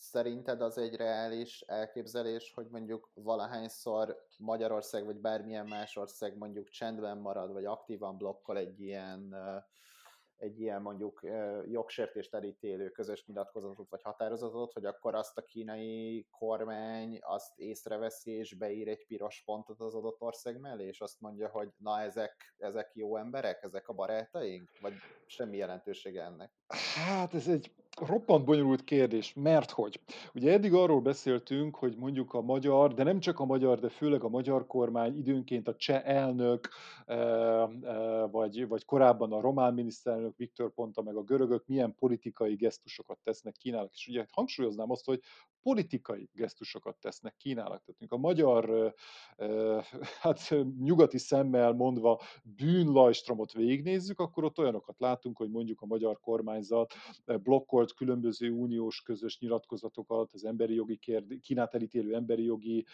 [0.03, 7.17] szerinted az egy reális elképzelés, hogy mondjuk valahányszor Magyarország vagy bármilyen más ország mondjuk csendben
[7.17, 9.35] marad, vagy aktívan blokkol egy ilyen
[10.37, 11.21] egy ilyen mondjuk
[11.65, 18.53] jogsértést elítélő közös nyilatkozatot vagy határozatot, hogy akkor azt a kínai kormány azt észreveszi és
[18.53, 22.91] beír egy piros pontot az adott ország mellé, és azt mondja, hogy na ezek, ezek
[22.93, 24.93] jó emberek, ezek a barátaink, vagy
[25.25, 26.51] semmi jelentősége ennek?
[27.05, 29.99] Hát ez egy roppant bonyolult kérdés, mert hogy?
[30.33, 34.23] Ugye eddig arról beszéltünk, hogy mondjuk a magyar, de nem csak a magyar, de főleg
[34.23, 36.69] a magyar kormány, időnként a cseh elnök,
[38.31, 43.53] vagy, vagy korábban a román miniszterelnök Viktor Ponta, meg a görögök milyen politikai gesztusokat tesznek
[43.53, 43.93] Kínának.
[43.93, 45.21] És ugye hangsúlyoznám azt, hogy
[45.63, 47.83] politikai gesztusokat tesznek Kínának.
[47.83, 48.93] Tehát a magyar,
[50.21, 56.93] hát nyugati szemmel mondva bűnlajstromot végignézzük, akkor ott olyanokat látunk, hogy mondjuk a magyar kormányzat
[57.25, 62.85] blokkolt különböző uniós közös nyilatkozatokat, az emberi jogi kérdé, Kínát elítélő emberi jogi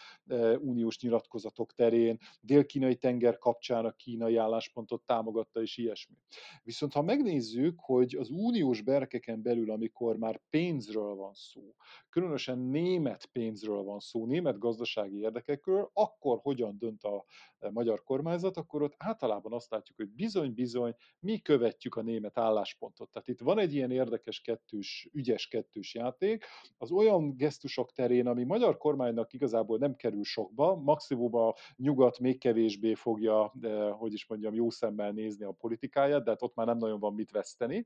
[0.59, 6.15] uniós nyilatkozatok terén, dél-kínai tenger kapcsán a kínai álláspontot támogatta, és ilyesmi.
[6.63, 11.75] Viszont ha megnézzük, hogy az uniós berkeken belül, amikor már pénzről van szó,
[12.09, 17.25] különösen német pénzről van szó, német gazdasági érdekekről, akkor hogyan dönt a
[17.59, 23.09] e, magyar kormányzat, akkor ott általában azt látjuk, hogy bizony-bizony mi követjük a német álláspontot.
[23.09, 26.45] Tehát itt van egy ilyen érdekes kettős, ügyes kettős játék,
[26.77, 32.39] az olyan gesztusok terén, ami magyar kormánynak igazából nem kerül sokba, maximum a nyugat még
[32.39, 36.65] kevésbé fogja, eh, hogy is mondjam, jó szemmel nézni a politikáját, de hát ott már
[36.65, 37.85] nem nagyon van mit veszteni.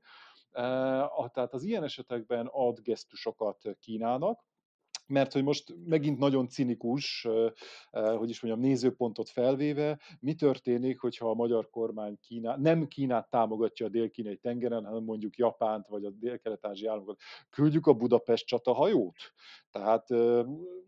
[0.50, 4.44] Eh, tehát az ilyen esetekben ad gesztusokat Kínának,
[5.06, 7.28] mert hogy most megint nagyon cinikus,
[7.90, 13.86] hogy is mondjam, nézőpontot felvéve, mi történik, hogyha a magyar kormány Kína, nem Kínát támogatja
[13.86, 17.20] a dél-kínai tengeren, hanem mondjuk Japánt vagy a dél-kelet-ázsiai államokat.
[17.50, 19.16] Küldjük a Budapest csatahajót?
[19.70, 20.08] Tehát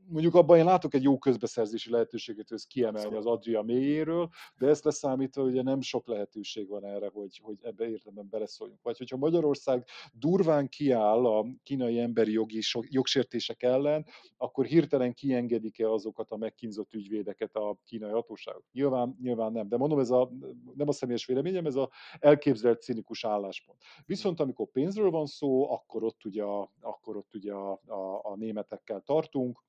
[0.08, 4.68] mondjuk abban én látok egy jó közbeszerzési lehetőséget, hogy ezt kiemelni az Adria mélyéről, de
[4.68, 8.82] ezt leszámítva ugye nem sok lehetőség van erre, hogy, hogy ebbe értelemben beleszóljunk.
[8.82, 14.05] Vagy hogyha Magyarország durván kiáll a kínai emberi jogi jogsértések ellen,
[14.36, 18.64] akkor hirtelen kiengedik-e azokat a megkínzott ügyvédeket a kínai hatóságok?
[18.72, 19.68] Nyilván, nyilván nem.
[19.68, 20.30] De mondom, ez a,
[20.74, 23.78] nem a személyes véleményem, ez a elképzelt cinikus álláspont.
[24.06, 26.42] Viszont amikor pénzről van szó, akkor ott ugye
[26.80, 29.64] akkor ott ugye a, a, a németekkel tartunk,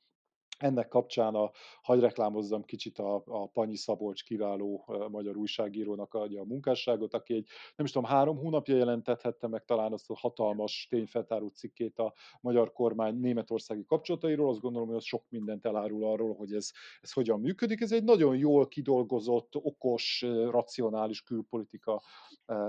[0.57, 1.51] ennek kapcsán a,
[1.81, 7.47] hagy reklámozzam kicsit a, a Panyi Szabolcs kiváló magyar újságírónak adja a munkásságot, aki egy,
[7.75, 12.71] nem is tudom, három hónapja jelentethette meg talán azt a hatalmas tényfeltáró cikkét a magyar
[12.71, 14.49] kormány németországi kapcsolatairól.
[14.49, 17.81] Azt gondolom, hogy az sok mindent elárul arról, hogy ez, ez hogyan működik.
[17.81, 22.01] Ez egy nagyon jól kidolgozott, okos, racionális külpolitika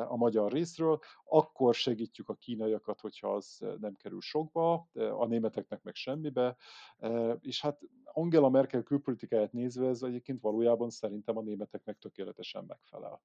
[0.09, 0.99] a magyar részről.
[1.25, 6.57] Akkor segítjük a kínaiakat, hogyha az nem kerül sokba, a németeknek meg semmibe.
[7.41, 13.21] És hát Angela Merkel külpolitikáját nézve ez egyébként valójában szerintem a németeknek tökéletesen megfelel.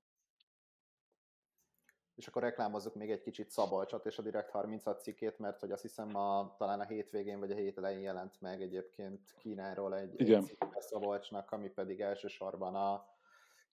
[2.15, 5.81] És akkor reklámozzuk még egy kicsit Szabolcsot és a Direkt 36 cikkét, mert hogy azt
[5.81, 10.43] hiszem a, talán a hétvégén vagy a hét elején jelent meg egyébként Kínáról egy, Igen.
[10.59, 13.05] egy Szabolcsnak, ami pedig elsősorban a,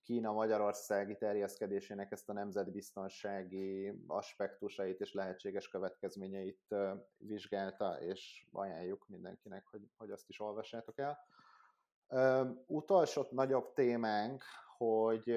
[0.03, 6.75] Kína-Magyarországi terjeszkedésének ezt a nemzetbiztonsági aspektusait és lehetséges következményeit
[7.17, 11.19] vizsgálta, és ajánljuk mindenkinek, hogy, hogy azt is olvassátok el.
[12.67, 14.45] Utolsó nagyobb témánk,
[14.77, 15.31] hogy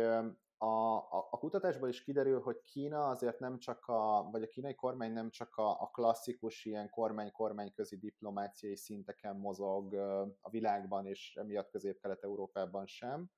[0.63, 4.75] a, a, a kutatásból is kiderül, hogy Kína azért nem csak a, vagy a kínai
[4.75, 9.93] kormány nem csak a, a klasszikus ilyen kormány-kormány közi diplomáciai szinteken mozog
[10.41, 13.31] a világban, és emiatt Közép-Kelet-Európában sem,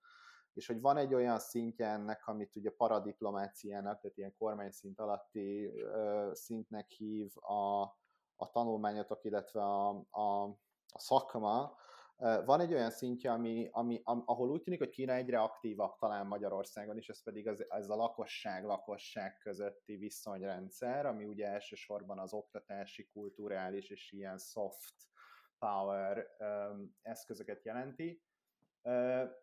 [0.55, 6.29] és hogy van egy olyan szintje ennek, amit ugye paradiplomáciának, tehát ilyen kormányszint alatti ö,
[6.33, 7.81] szintnek hív a,
[8.35, 10.43] a tanulmányotok, illetve a, a,
[10.93, 11.75] a szakma,
[12.45, 16.97] van egy olyan szintje, ami, ami, ahol úgy tűnik, hogy Kína egyre aktívabb talán Magyarországon
[16.97, 23.89] is, ez pedig az, ez a lakosság-lakosság közötti viszonyrendszer, ami ugye elsősorban az oktatási, kulturális
[23.89, 24.93] és ilyen soft
[25.59, 28.23] power um, eszközöket jelenti.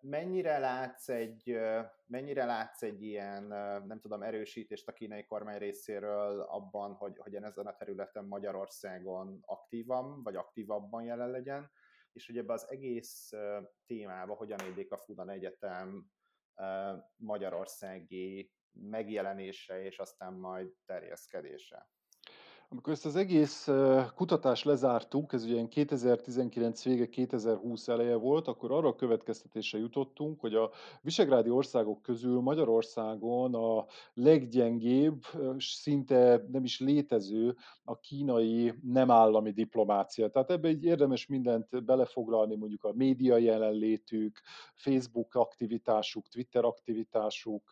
[0.00, 1.58] Mennyire látsz egy,
[2.06, 3.42] mennyire látsz egy ilyen,
[3.86, 10.22] nem tudom, erősítést a kínai kormány részéről abban, hogy, hogy ezen a területen Magyarországon aktívan,
[10.22, 11.70] vagy aktívabban jelen legyen,
[12.12, 13.32] és hogy ebbe az egész
[13.86, 16.10] témába hogyan élik a Fudan Egyetem
[17.16, 21.88] magyarországi megjelenése, és aztán majd terjeszkedése?
[22.72, 23.68] Amikor ezt az egész
[24.14, 30.54] kutatást lezártuk, ez ugye 2019 vége, 2020 eleje volt, akkor arra a következtetésre jutottunk, hogy
[30.54, 30.70] a
[31.02, 35.22] visegrádi országok közül Magyarországon a leggyengébb,
[35.58, 40.28] szinte nem is létező a kínai nem állami diplomácia.
[40.30, 44.40] Tehát ebbe egy érdemes mindent belefoglalni, mondjuk a média jelenlétük,
[44.74, 47.70] Facebook aktivitásuk, Twitter aktivitásuk,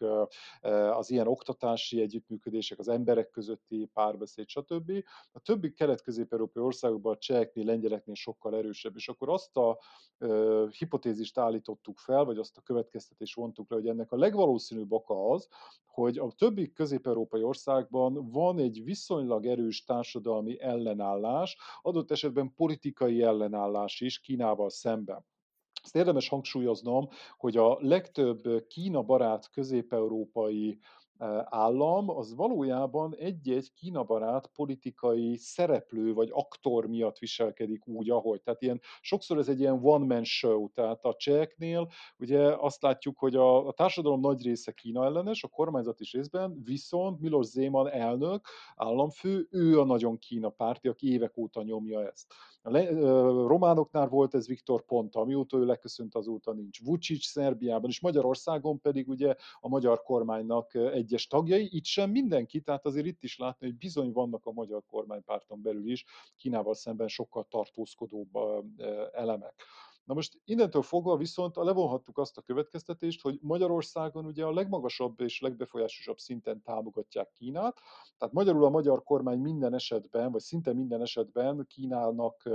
[0.93, 4.90] az ilyen oktatási együttműködések, az emberek közötti párbeszéd, stb.
[5.33, 9.79] A többi kelet-közép-európai országokban a cseheknél, lengyeleknél sokkal erősebb, és akkor azt a
[10.19, 15.31] ö, hipotézist állítottuk fel, vagy azt a következtetést vontuk le, hogy ennek a legvalószínűbb oka
[15.31, 15.49] az,
[15.87, 24.01] hogy a többi közép-európai országban van egy viszonylag erős társadalmi ellenállás, adott esetben politikai ellenállás
[24.01, 25.25] is Kínával szemben.
[25.83, 30.79] Ezt érdemes hangsúlyoznom, hogy a legtöbb Kína barát közép-európai
[31.45, 38.43] állam, az valójában egy-egy kínabarát politikai szereplő vagy aktor miatt viselkedik úgy, ahogy.
[38.43, 43.37] Tehát ilyen, sokszor ez egy ilyen one-man show, tehát a cseheknél ugye azt látjuk, hogy
[43.37, 48.47] a, a társadalom nagy része Kína ellenes, a kormányzat is részben, viszont Milos Zeman elnök,
[48.77, 52.35] államfő, ő a nagyon Kína párti, aki évek óta nyomja ezt.
[52.63, 52.91] A le,
[53.47, 56.85] románoknál volt ez Viktor Ponta, amióta ő leköszönt, azóta nincs.
[56.85, 60.75] Vucic Szerbiában, és Magyarországon pedig ugye a magyar kormánynak
[61.11, 64.83] egyes tagjai, itt sem mindenki, tehát azért itt is látni, hogy bizony vannak a magyar
[64.87, 66.05] kormánypárton belül is
[66.37, 68.29] Kínával szemben sokkal tartózkodóbb
[69.13, 69.63] elemek.
[70.05, 75.41] Na most innentől fogva viszont levonhattuk azt a következtetést, hogy Magyarországon ugye a legmagasabb és
[75.41, 77.81] legbefolyásosabb szinten támogatják Kínát,
[78.19, 82.49] tehát magyarul a magyar kormány minden esetben, vagy szinte minden esetben Kínának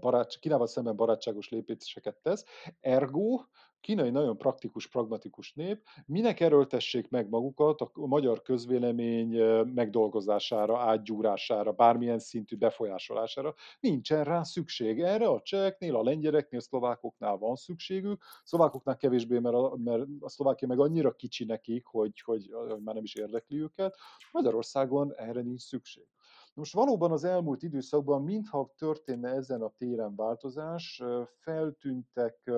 [0.00, 2.44] barát, Kínával szemben barátságos lépéseket tesz,
[2.80, 3.40] ergo
[3.80, 9.42] kínai nagyon praktikus, pragmatikus nép, minek erőltessék meg magukat a magyar közvélemény
[9.74, 13.54] megdolgozására, átgyúrására, bármilyen szintű befolyásolására.
[13.80, 15.00] Nincsen rá szükség.
[15.00, 20.04] Erre a cseheknél, a lengyeleknél, a szlovákoknál van szükségük, a szlovákoknál kevésbé, mert a, mert
[20.20, 23.96] a szlovákia meg annyira kicsi nekik, hogy, hogy, hogy már nem is érdekli őket.
[24.32, 26.06] Magyarországon erre nincs szükség.
[26.54, 31.02] Most valóban az elmúlt időszakban, mintha történne ezen a téren változás,
[31.38, 32.50] feltűntek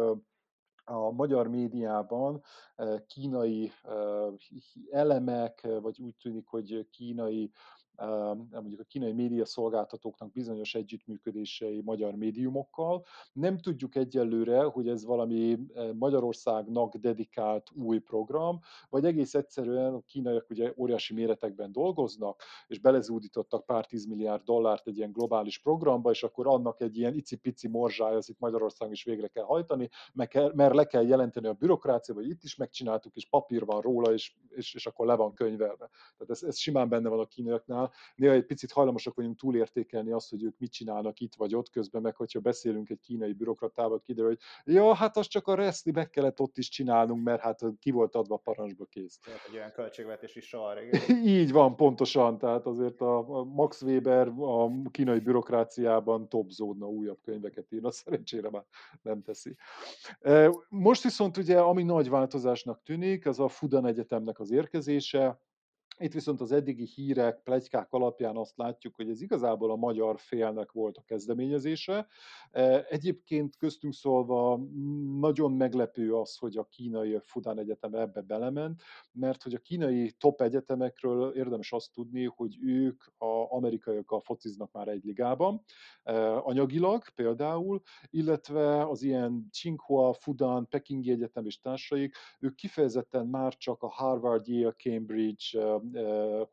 [0.91, 2.43] a magyar médiában
[3.07, 3.73] kínai
[4.91, 7.51] elemek, vagy úgy tűnik, hogy kínai
[8.51, 13.05] mondjuk a kínai média szolgáltatóknak bizonyos együttműködései magyar médiumokkal.
[13.33, 15.59] Nem tudjuk egyelőre, hogy ez valami
[15.95, 23.67] Magyarországnak dedikált új program, vagy egész egyszerűen a kínaiak ugye óriási méretekben dolgoznak, és belezúdítottak
[23.67, 28.29] pár tízmilliárd dollárt egy ilyen globális programba, és akkor annak egy ilyen icipici morzsája, az
[28.29, 32.57] itt Magyarországon is végre kell hajtani, mert le kell jelenteni a bürokrácia, vagy itt is
[32.57, 35.91] megcsináltuk, és papír van róla, és, és, és akkor le van könyvelve.
[36.17, 40.31] Tehát ez, ez simán benne van a kínaiaknál, néha egy picit hajlamosak vagyunk túlértékelni azt,
[40.31, 44.29] hogy ők mit csinálnak itt vagy ott, közben meg, hogyha beszélünk egy kínai bürokratával, kiderül,
[44.29, 47.91] hogy ja, hát az csak a reszli meg kellett ott is csinálnunk, mert hát ki
[47.91, 49.19] volt adva a parancsba kész.
[49.19, 50.79] Tehát egy olyan költségvetési sor,
[51.25, 57.91] Így van, pontosan, tehát azért a Max Weber a kínai bürokráciában topzódna újabb könyveket írna,
[57.91, 58.65] szerencsére már
[59.03, 59.57] nem teszi.
[60.21, 65.41] E, most viszont ugye, ami nagy változásnak tűnik, az a Fudan Egyetemnek az érkezése,
[66.01, 70.73] itt viszont az eddigi hírek, plegykák alapján azt látjuk, hogy ez igazából a magyar félnek
[70.73, 72.07] volt a kezdeményezése.
[72.51, 74.61] E, egyébként köztünk szólva
[75.21, 78.83] nagyon meglepő az, hogy a kínai Fudan Egyetem ebbe belement,
[79.13, 84.89] mert hogy a kínai top egyetemekről érdemes azt tudni, hogy ők a amerikaiakkal fociznak már
[84.89, 85.63] egy ligában,
[86.03, 93.57] e, anyagilag például, illetve az ilyen Tsinghua, Fudan, Pekingi Egyetem és társaik, ők kifejezetten már
[93.57, 95.79] csak a Harvard, Yale, Cambridge,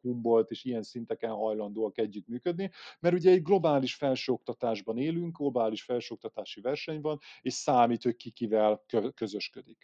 [0.02, 7.02] Humboldt és ilyen szinteken hajlandóak együttműködni, mert ugye egy globális felsőoktatásban élünk, globális felsőoktatási verseny
[7.02, 8.84] van, és számít, hogy ki kivel
[9.16, 9.78] közösködik.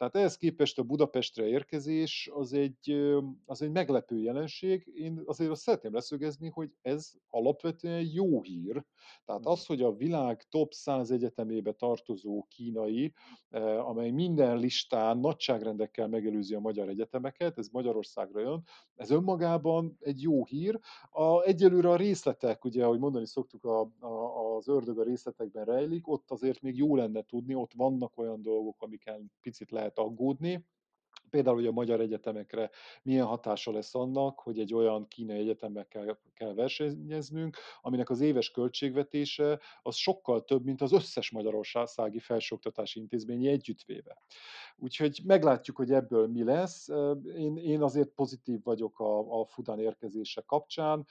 [0.00, 2.90] Tehát ehhez képest a Budapestre érkezés az egy,
[3.46, 4.90] az egy meglepő jelenség.
[4.94, 8.84] Én azért azt szeretném leszögezni, hogy ez alapvetően jó hír.
[9.24, 13.12] Tehát az, hogy a világ top 100 egyetemébe tartozó kínai,
[13.86, 18.62] amely minden listán nagyságrendekkel megelőzi a magyar egyetemeket, ez Magyarországra jön,
[18.94, 20.78] ez önmagában egy jó hír.
[21.10, 26.08] A, egyelőre a részletek, ugye, ahogy mondani szoktuk, a, a, az ördög a részletekben rejlik,
[26.08, 30.68] ott azért még jó lenne tudni, ott vannak olyan dolgok, amiken picit lehet aggódni,
[31.30, 32.70] például hogy a magyar egyetemekre
[33.02, 38.50] milyen hatása lesz annak, hogy egy olyan kínai egyetemmel kell, kell versenyeznünk, aminek az éves
[38.50, 44.18] költségvetése az sokkal több, mint az összes magyarországi felsőoktatási intézményi együttvéve.
[44.76, 46.88] Úgyhogy meglátjuk, hogy ebből mi lesz.
[47.36, 51.06] Én, én azért pozitív vagyok a, a Fudán érkezése kapcsán.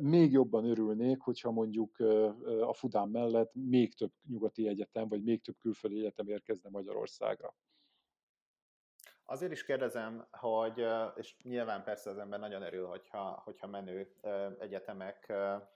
[0.00, 1.98] Még jobban örülnék, hogyha mondjuk
[2.60, 7.54] a Fudán mellett még több nyugati egyetem, vagy még több külföldi egyetem érkezne Magyarországra.
[9.34, 14.14] Azért is kérdezem, hogy, és nyilván persze az ember nagyon örül, hogyha, hogyha menő
[14.58, 15.32] egyetemek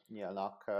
[0.06, 0.70] nyílnak,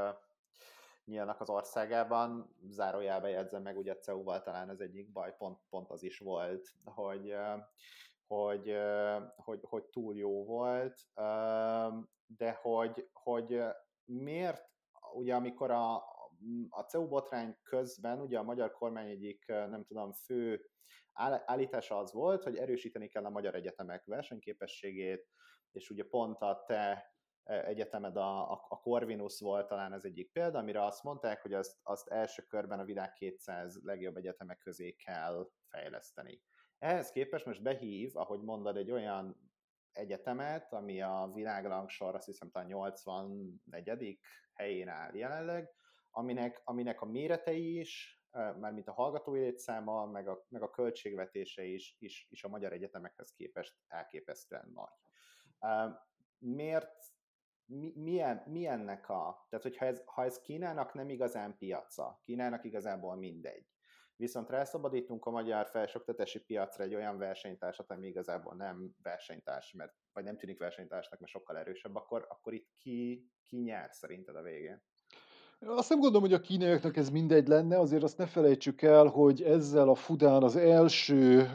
[1.05, 2.55] nyílnak az országában.
[2.69, 7.35] Zárójelbe jegyzem meg, ugye CEU-val talán az egyik baj pont, pont az is volt, hogy,
[8.27, 8.77] hogy,
[9.37, 11.07] hogy, hogy túl jó volt,
[12.27, 13.63] de hogy, hogy
[14.05, 14.71] miért,
[15.13, 16.03] ugye amikor a,
[16.69, 20.71] a CEU botrány közben ugye a magyar kormány egyik, nem tudom, fő
[21.45, 25.29] állítása az volt, hogy erősíteni kell a magyar egyetemek versenyképességét,
[25.73, 27.13] és ugye pont a te
[27.49, 32.09] egyetemed, a, a Corvinus volt talán az egyik példa, amire azt mondták, hogy azt, azt
[32.09, 36.43] első körben a világ 200 legjobb egyetemek közé kell fejleszteni.
[36.79, 39.51] Ehhez képest most behív, ahogy mondod, egy olyan
[39.93, 44.19] egyetemet, ami a világrangsor azt hiszem talán 84.
[44.53, 45.71] helyén áll jelenleg,
[46.19, 51.97] aminek, aminek a méretei is mármint a hallgatói létszáma, meg a, meg a költségvetése is,
[51.99, 54.93] is, is a magyar egyetemekhez képest elképesztően nagy.
[56.39, 56.97] Miért,
[57.65, 63.17] mi, milyen, milyennek a, tehát hogyha ez, ha ez Kínának nem igazán piaca, Kínának igazából
[63.17, 63.67] mindegy,
[64.17, 70.25] viszont rászabadítunk a magyar felsőoktatási piacra egy olyan versenytársat, ami igazából nem versenytárs, mert, vagy
[70.25, 74.83] nem tűnik versenytársnak, mert sokkal erősebb, akkor, akkor itt ki, ki nyer szerinted a végén?
[75.67, 79.43] Azt nem gondolom, hogy a kínaiaknak ez mindegy lenne, azért azt ne felejtsük el, hogy
[79.43, 81.51] ezzel a Fudán az első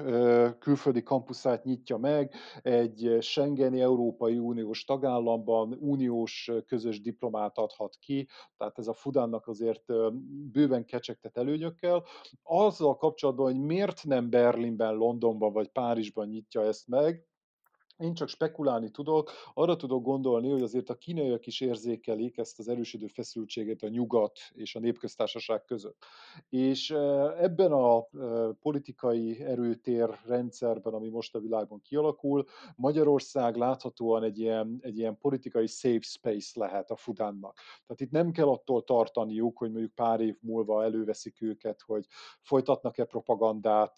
[0.59, 8.27] külföldi kampuszát nyitja meg egy Schengeni Európai Uniós tagállamban, uniós közös diplomát adhat ki,
[8.57, 9.83] tehát ez a Fudánnak azért
[10.51, 12.03] bőven kecsegtet előnyökkel.
[12.43, 17.25] Azzal kapcsolatban, hogy miért nem Berlinben, Londonban vagy Párizsban nyitja ezt meg,
[17.97, 22.67] én csak spekulálni tudok, arra tudok gondolni, hogy azért a kínaiak is érzékelik ezt az
[22.67, 26.05] erősödő feszültséget a nyugat és a népköztársaság között.
[26.49, 26.91] És
[27.37, 28.07] ebben a
[28.61, 35.67] politikai erőtér rendszerben, ami most a világban kialakul, Magyarország láthatóan egy ilyen, egy ilyen politikai
[35.67, 37.57] safe space lehet a Fudánnak.
[37.85, 42.05] Tehát itt nem kell attól tartaniuk, hogy mondjuk pár év múlva előveszik őket, hogy
[42.41, 43.97] folytatnak-e propagandát,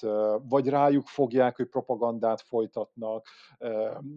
[0.50, 3.28] vagy rájuk fogják, hogy propagandát folytatnak,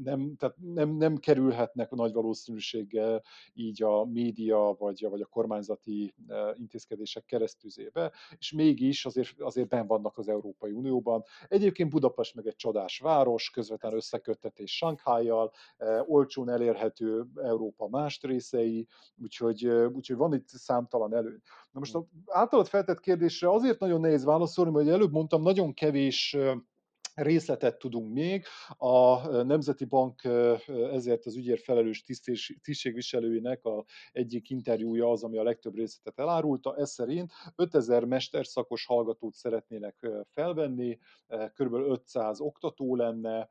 [0.02, 3.22] nem, tehát nem, nem kerülhetnek nagy valószínűséggel
[3.54, 6.14] így a média vagy, vagy a kormányzati
[6.54, 11.24] intézkedések keresztüzébe, és mégis azért, azért ben vannak az Európai Unióban.
[11.48, 15.52] Egyébként Budapest meg egy csodás város, közvetlen összeköttetés Sankhájjal,
[16.06, 18.86] olcsón elérhető Európa más részei,
[19.22, 21.40] úgyhogy, úgyhogy van itt számtalan előny.
[21.70, 26.36] Na most az általad feltett kérdésre azért nagyon nehéz válaszolni, mert előbb mondtam, nagyon kevés
[27.22, 28.44] részletet tudunk még.
[28.76, 30.24] A Nemzeti Bank
[30.92, 32.04] ezért az ügyért felelős
[32.62, 36.76] tisztségviselőinek a egyik interjúja az, ami a legtöbb részletet elárulta.
[36.76, 40.98] Ez szerint 5000 mesterszakos hallgatót szeretnének felvenni,
[41.54, 41.74] kb.
[41.74, 43.50] 500 oktató lenne,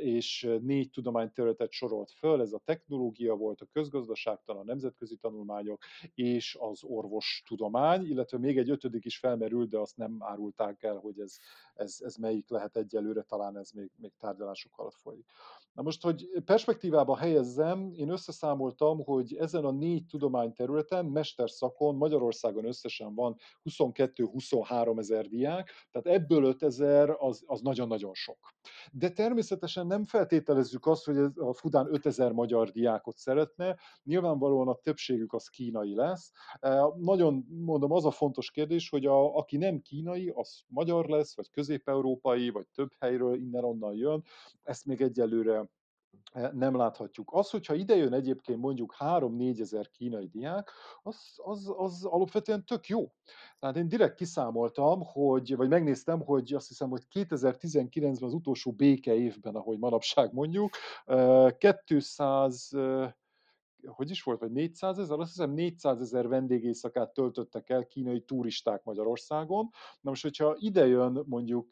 [0.00, 5.82] és négy tudományterületet sorolt föl, ez a technológia volt, a közgazdaságtan, a nemzetközi tanulmányok
[6.14, 11.20] és az orvostudomány, illetve még egy ötödik is felmerült, de azt nem árulták el, hogy
[11.20, 11.36] ez,
[11.74, 15.26] ez, ez melyik lehet egyelőre, talán ez még, még tárgyalások alatt folyik.
[15.72, 23.14] Na most, hogy perspektívába helyezzem, én összeszámoltam, hogy ezen a négy tudományterületen, mesterszakon Magyarországon összesen
[23.14, 28.38] van 22-23 ezer diák, tehát ebből 5 ezer az, az nagyon-nagyon sok.
[28.92, 34.74] De természetesen nem feltételezzük azt, hogy ez a Fudán 5000 magyar diákot szeretne, nyilvánvalóan a
[34.74, 36.32] többségük az kínai lesz.
[36.96, 41.50] Nagyon mondom, az a fontos kérdés, hogy a, aki nem kínai, az magyar lesz, vagy
[41.50, 44.24] közép-európai, vagy több helyről innen-onnan jön,
[44.62, 45.69] ezt még egyelőre
[46.52, 47.30] nem láthatjuk.
[47.32, 50.70] Az, hogyha ide jön egyébként mondjuk 3-4 ezer kínai diák,
[51.02, 53.12] az, az, az alapvetően tök jó.
[53.58, 59.14] Tehát én direkt kiszámoltam, hogy, vagy megnéztem, hogy azt hiszem, hogy 2019-ben az utolsó béke
[59.14, 60.70] évben, ahogy manapság mondjuk,
[61.84, 63.12] 200 eh,
[63.86, 68.84] hogy is volt, vagy 400 ezer, azt hiszem 400 ezer vendégészakát töltöttek el kínai turisták
[68.84, 69.70] Magyarországon.
[70.00, 71.68] Na most, hogyha ide jön mondjuk,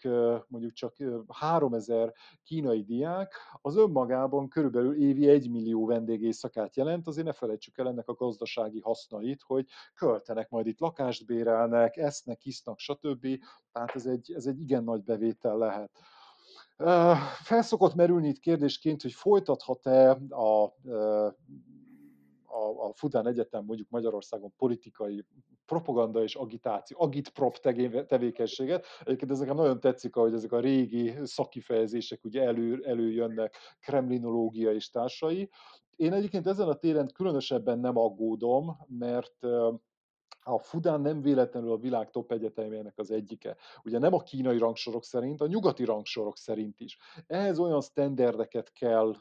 [0.47, 0.97] mondjuk csak
[1.29, 2.15] 3000
[2.45, 8.09] kínai diák, az önmagában körülbelül évi 1 millió vendégészakát jelent, azért ne felejtsük el ennek
[8.09, 13.27] a gazdasági hasznait, hogy költenek, majd itt lakást bérelnek, esznek, isznak, stb.
[13.73, 15.91] Tehát ez egy, ez egy igen nagy bevétel lehet.
[17.43, 20.75] Felszokott merülni itt kérdésként, hogy folytathat-e a
[22.59, 25.25] a, a Fudán Egyetem mondjuk Magyarországon politikai
[25.67, 27.57] propaganda és agitáció, agitprop
[28.07, 28.87] tevékenységet.
[29.05, 35.51] Egyébként ezek nagyon tetszik, ahogy ezek a régi szakifejezések ugye elő, előjönnek, kremlinológia és társai.
[35.97, 39.47] Én egyébként ezen a téren különösebben nem aggódom, mert
[40.49, 43.57] a Fudán nem véletlenül a világ top egyetemének az egyike.
[43.85, 46.99] Ugye nem a kínai rangsorok szerint, a nyugati rangsorok szerint is.
[47.27, 49.15] Ehhez olyan sztenderdeket kell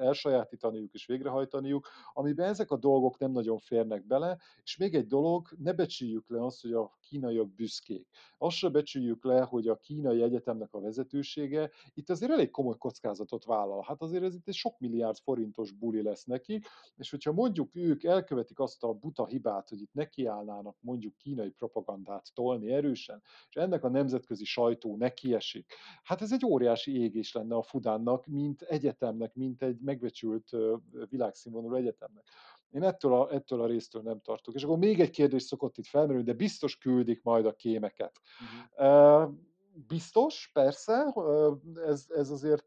[0.00, 5.48] elsajátítaniuk és végrehajtaniuk, amiben ezek a dolgok nem nagyon férnek bele, és még egy dolog,
[5.58, 8.08] ne becsüljük le azt, hogy a kínaiak büszkék.
[8.38, 13.44] Azt se becsüljük le, hogy a kínai egyetemnek a vezetősége itt azért elég komoly kockázatot
[13.44, 13.84] vállal.
[13.86, 16.66] Hát azért ez itt egy sok milliárd forintos buli lesz nekik,
[16.96, 22.30] és hogyha mondjuk ők elkövetik azt a buta hibát, hogy itt nekiállnának mondjuk kínai propagandát
[22.34, 25.72] tolni erősen, és ennek a nemzetközi sajtó nekiesik,
[26.02, 30.50] hát ez egy óriási égés lenne a Fudánnak, mint egyetemnek, mint egy megbecsült
[31.08, 32.24] világszínvonalú egyetemnek.
[32.70, 34.54] Én ettől a, ettől a résztől nem tartok.
[34.54, 38.20] És akkor még egy kérdés szokott itt felmerülni, de biztos küldik majd a kémeket.
[38.74, 39.34] Uh-huh.
[39.86, 41.14] Biztos, persze,
[41.86, 42.66] ez, ez azért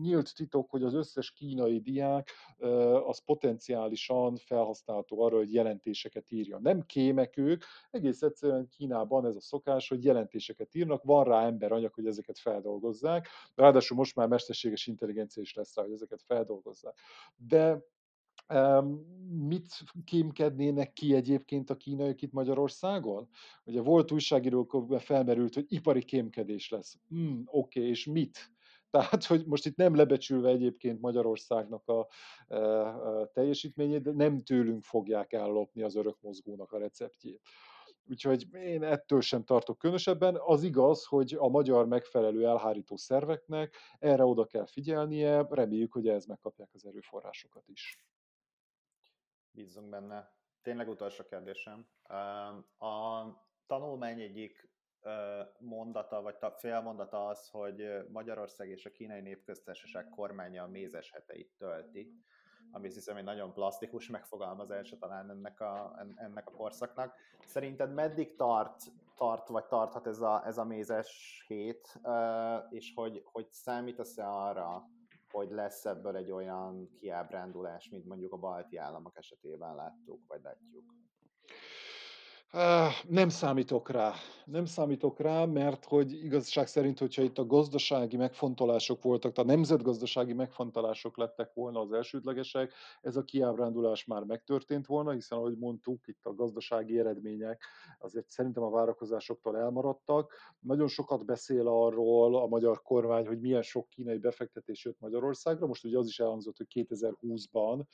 [0.00, 2.30] nyílt titok, hogy az összes kínai diák
[3.04, 6.58] az potenciálisan felhasználható arra, hogy jelentéseket írja.
[6.58, 11.94] Nem kémek ők, egész egyszerűen Kínában ez a szokás, hogy jelentéseket írnak, van rá emberanyag,
[11.94, 16.98] hogy ezeket feldolgozzák, ráadásul most már mesterséges intelligencia is lesz rá, hogy ezeket feldolgozzák.
[17.36, 17.82] De
[19.30, 23.28] Mit kémkednének ki egyébként a kínaiak itt Magyarországon?
[23.64, 26.98] Ugye volt újságírók, felmerült, hogy ipari kémkedés lesz.
[27.08, 28.38] Hmm, Oké, okay, és mit?
[28.90, 31.98] Tehát, hogy most itt nem lebecsülve egyébként Magyarországnak a,
[32.54, 37.40] a teljesítményét, de nem tőlünk fogják ellopni az örök mozgónak a receptjét.
[38.10, 40.36] Úgyhogy én ettől sem tartok különösebben.
[40.44, 46.24] Az igaz, hogy a magyar megfelelő elhárító szerveknek erre oda kell figyelnie, reméljük, hogy ez
[46.24, 47.98] megkapják az erőforrásokat is.
[49.58, 50.32] Bízzunk benne.
[50.62, 51.86] Tényleg utolsó kérdésem.
[52.78, 53.24] A
[53.66, 54.68] tanulmány egyik
[55.58, 62.12] mondata, vagy félmondata az, hogy Magyarország és a kínai népköztársaság kormánya a mézes heteit tölti,
[62.70, 67.14] ami hiszem egy nagyon plastikus megfogalmazása talán ennek a, ennek a korszaknak.
[67.44, 68.82] Szerinted meddig tart,
[69.16, 72.00] tart vagy tarthat ez a, ez a mézes hét,
[72.70, 74.88] és hogy, hogy számítasz-e arra,
[75.30, 80.84] hogy lesz ebből egy olyan kiábrándulás, mint mondjuk a balti államok esetében láttuk, vagy látjuk?
[83.08, 84.12] Nem számítok rá.
[84.44, 90.32] Nem számítok rá, mert hogy igazság szerint, hogyha itt a gazdasági megfontolások voltak, a nemzetgazdasági
[90.32, 96.20] megfontolások lettek volna az elsődlegesek, ez a kiábrándulás már megtörtént volna, hiszen ahogy mondtuk, itt
[96.22, 97.64] a gazdasági eredmények
[97.98, 100.32] azért szerintem a várakozásoktól elmaradtak.
[100.60, 105.66] Nagyon sokat beszél arról a magyar kormány, hogy milyen sok kínai befektetés jött Magyarországra.
[105.66, 107.84] Most ugye az is elhangzott, hogy 2020-ban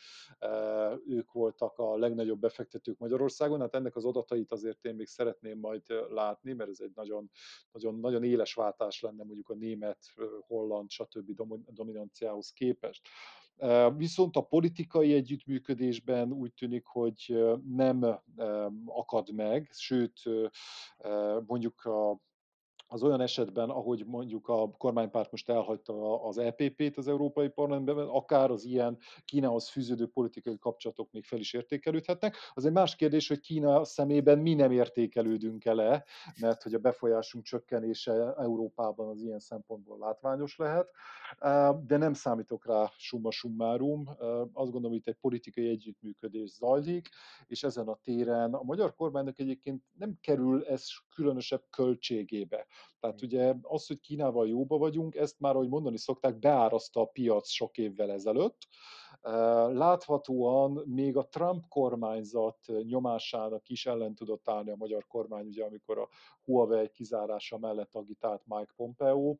[1.07, 5.59] ők voltak a legnagyobb befektetők Magyarországon, hát ennek az adatai itt azért én még szeretném
[5.59, 7.31] majd látni, mert ez egy nagyon,
[7.73, 9.99] nagyon, nagyon éles váltás lenne mondjuk a német,
[10.47, 11.41] holland, stb.
[11.67, 13.09] dominanciához képest.
[13.97, 18.23] Viszont a politikai együttműködésben úgy tűnik, hogy nem
[18.85, 20.23] akad meg, sőt
[21.47, 22.21] mondjuk a
[22.87, 28.51] az olyan esetben, ahogy mondjuk a kormánypárt most elhagyta az EPP-t az Európai Parlamentben, akár
[28.51, 32.37] az ilyen Kínához fűződő politikai kapcsolatok még fel is értékelődhetnek.
[32.55, 36.05] Az egy más kérdés, hogy Kína szemében mi nem értékelődünk el
[36.41, 40.89] mert hogy a befolyásunk csökkenése Európában az ilyen szempontból látványos lehet,
[41.87, 44.09] de nem számítok rá summa summarum.
[44.53, 47.09] Azt gondolom, hogy itt egy politikai együttműködés zajlik,
[47.47, 52.67] és ezen a téren a magyar kormánynak egyébként nem kerül ez különösebb költségébe.
[53.01, 57.49] Tehát ugye az, hogy Kínával jóba vagyunk, ezt már, ahogy mondani szokták, beáraszta a piac
[57.49, 58.59] sok évvel ezelőtt.
[59.73, 65.99] Láthatóan még a Trump kormányzat nyomásának is ellen tudott állni a magyar kormány, ugye amikor
[65.99, 66.09] a
[66.45, 69.37] Huawei kizárása mellett agitált Mike Pompeo,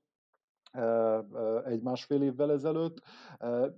[1.65, 3.03] egy másfél évvel ezelőtt.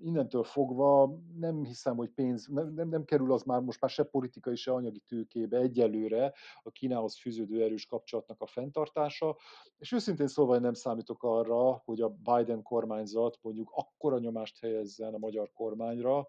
[0.01, 4.05] Innentől fogva nem hiszem, hogy pénz, nem, nem, nem kerül az már most már se
[4.05, 6.33] politikai, se anyagi tőkébe egyelőre
[6.63, 9.37] a Kínához fűződő erős kapcsolatnak a fenntartása,
[9.79, 15.19] és őszintén szólva nem számítok arra, hogy a Biden kormányzat mondjuk akkora nyomást helyezzen a
[15.19, 16.29] magyar kormányra,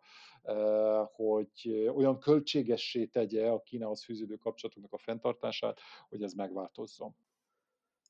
[1.16, 5.80] hogy olyan költségessé tegye a Kínához fűződő kapcsolatoknak a fenntartását,
[6.10, 7.16] hogy ez megváltozzon.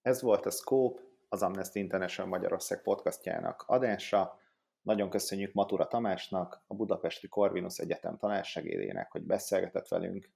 [0.01, 4.39] Ez volt a Scope, az Amnesty International Magyarország podcastjának adása.
[4.81, 10.29] Nagyon köszönjük Matura Tamásnak, a Budapesti Corvinus Egyetem tanársegédének, hogy beszélgetett velünk,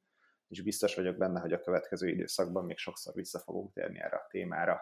[0.48, 4.28] és biztos vagyok benne, hogy a következő időszakban még sokszor vissza fogunk térni erre a
[4.30, 4.82] témára.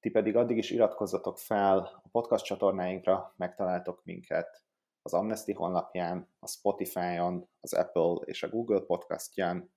[0.00, 4.62] Ti pedig addig is iratkozzatok fel a podcast csatornáinkra, megtaláltok minket
[5.02, 9.72] az Amnesty honlapján, a Spotify-on, az Apple és a Google podcastján.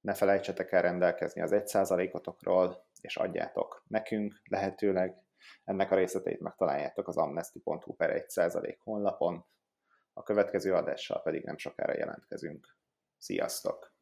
[0.00, 5.16] Ne felejtsetek el rendelkezni az 1%-otokról, és adjátok nekünk lehetőleg.
[5.64, 9.46] Ennek a részleteit megtaláljátok az amnesty.hu per 1% honlapon.
[10.12, 12.76] A következő adással pedig nem sokára jelentkezünk.
[13.18, 13.93] Sziasztok!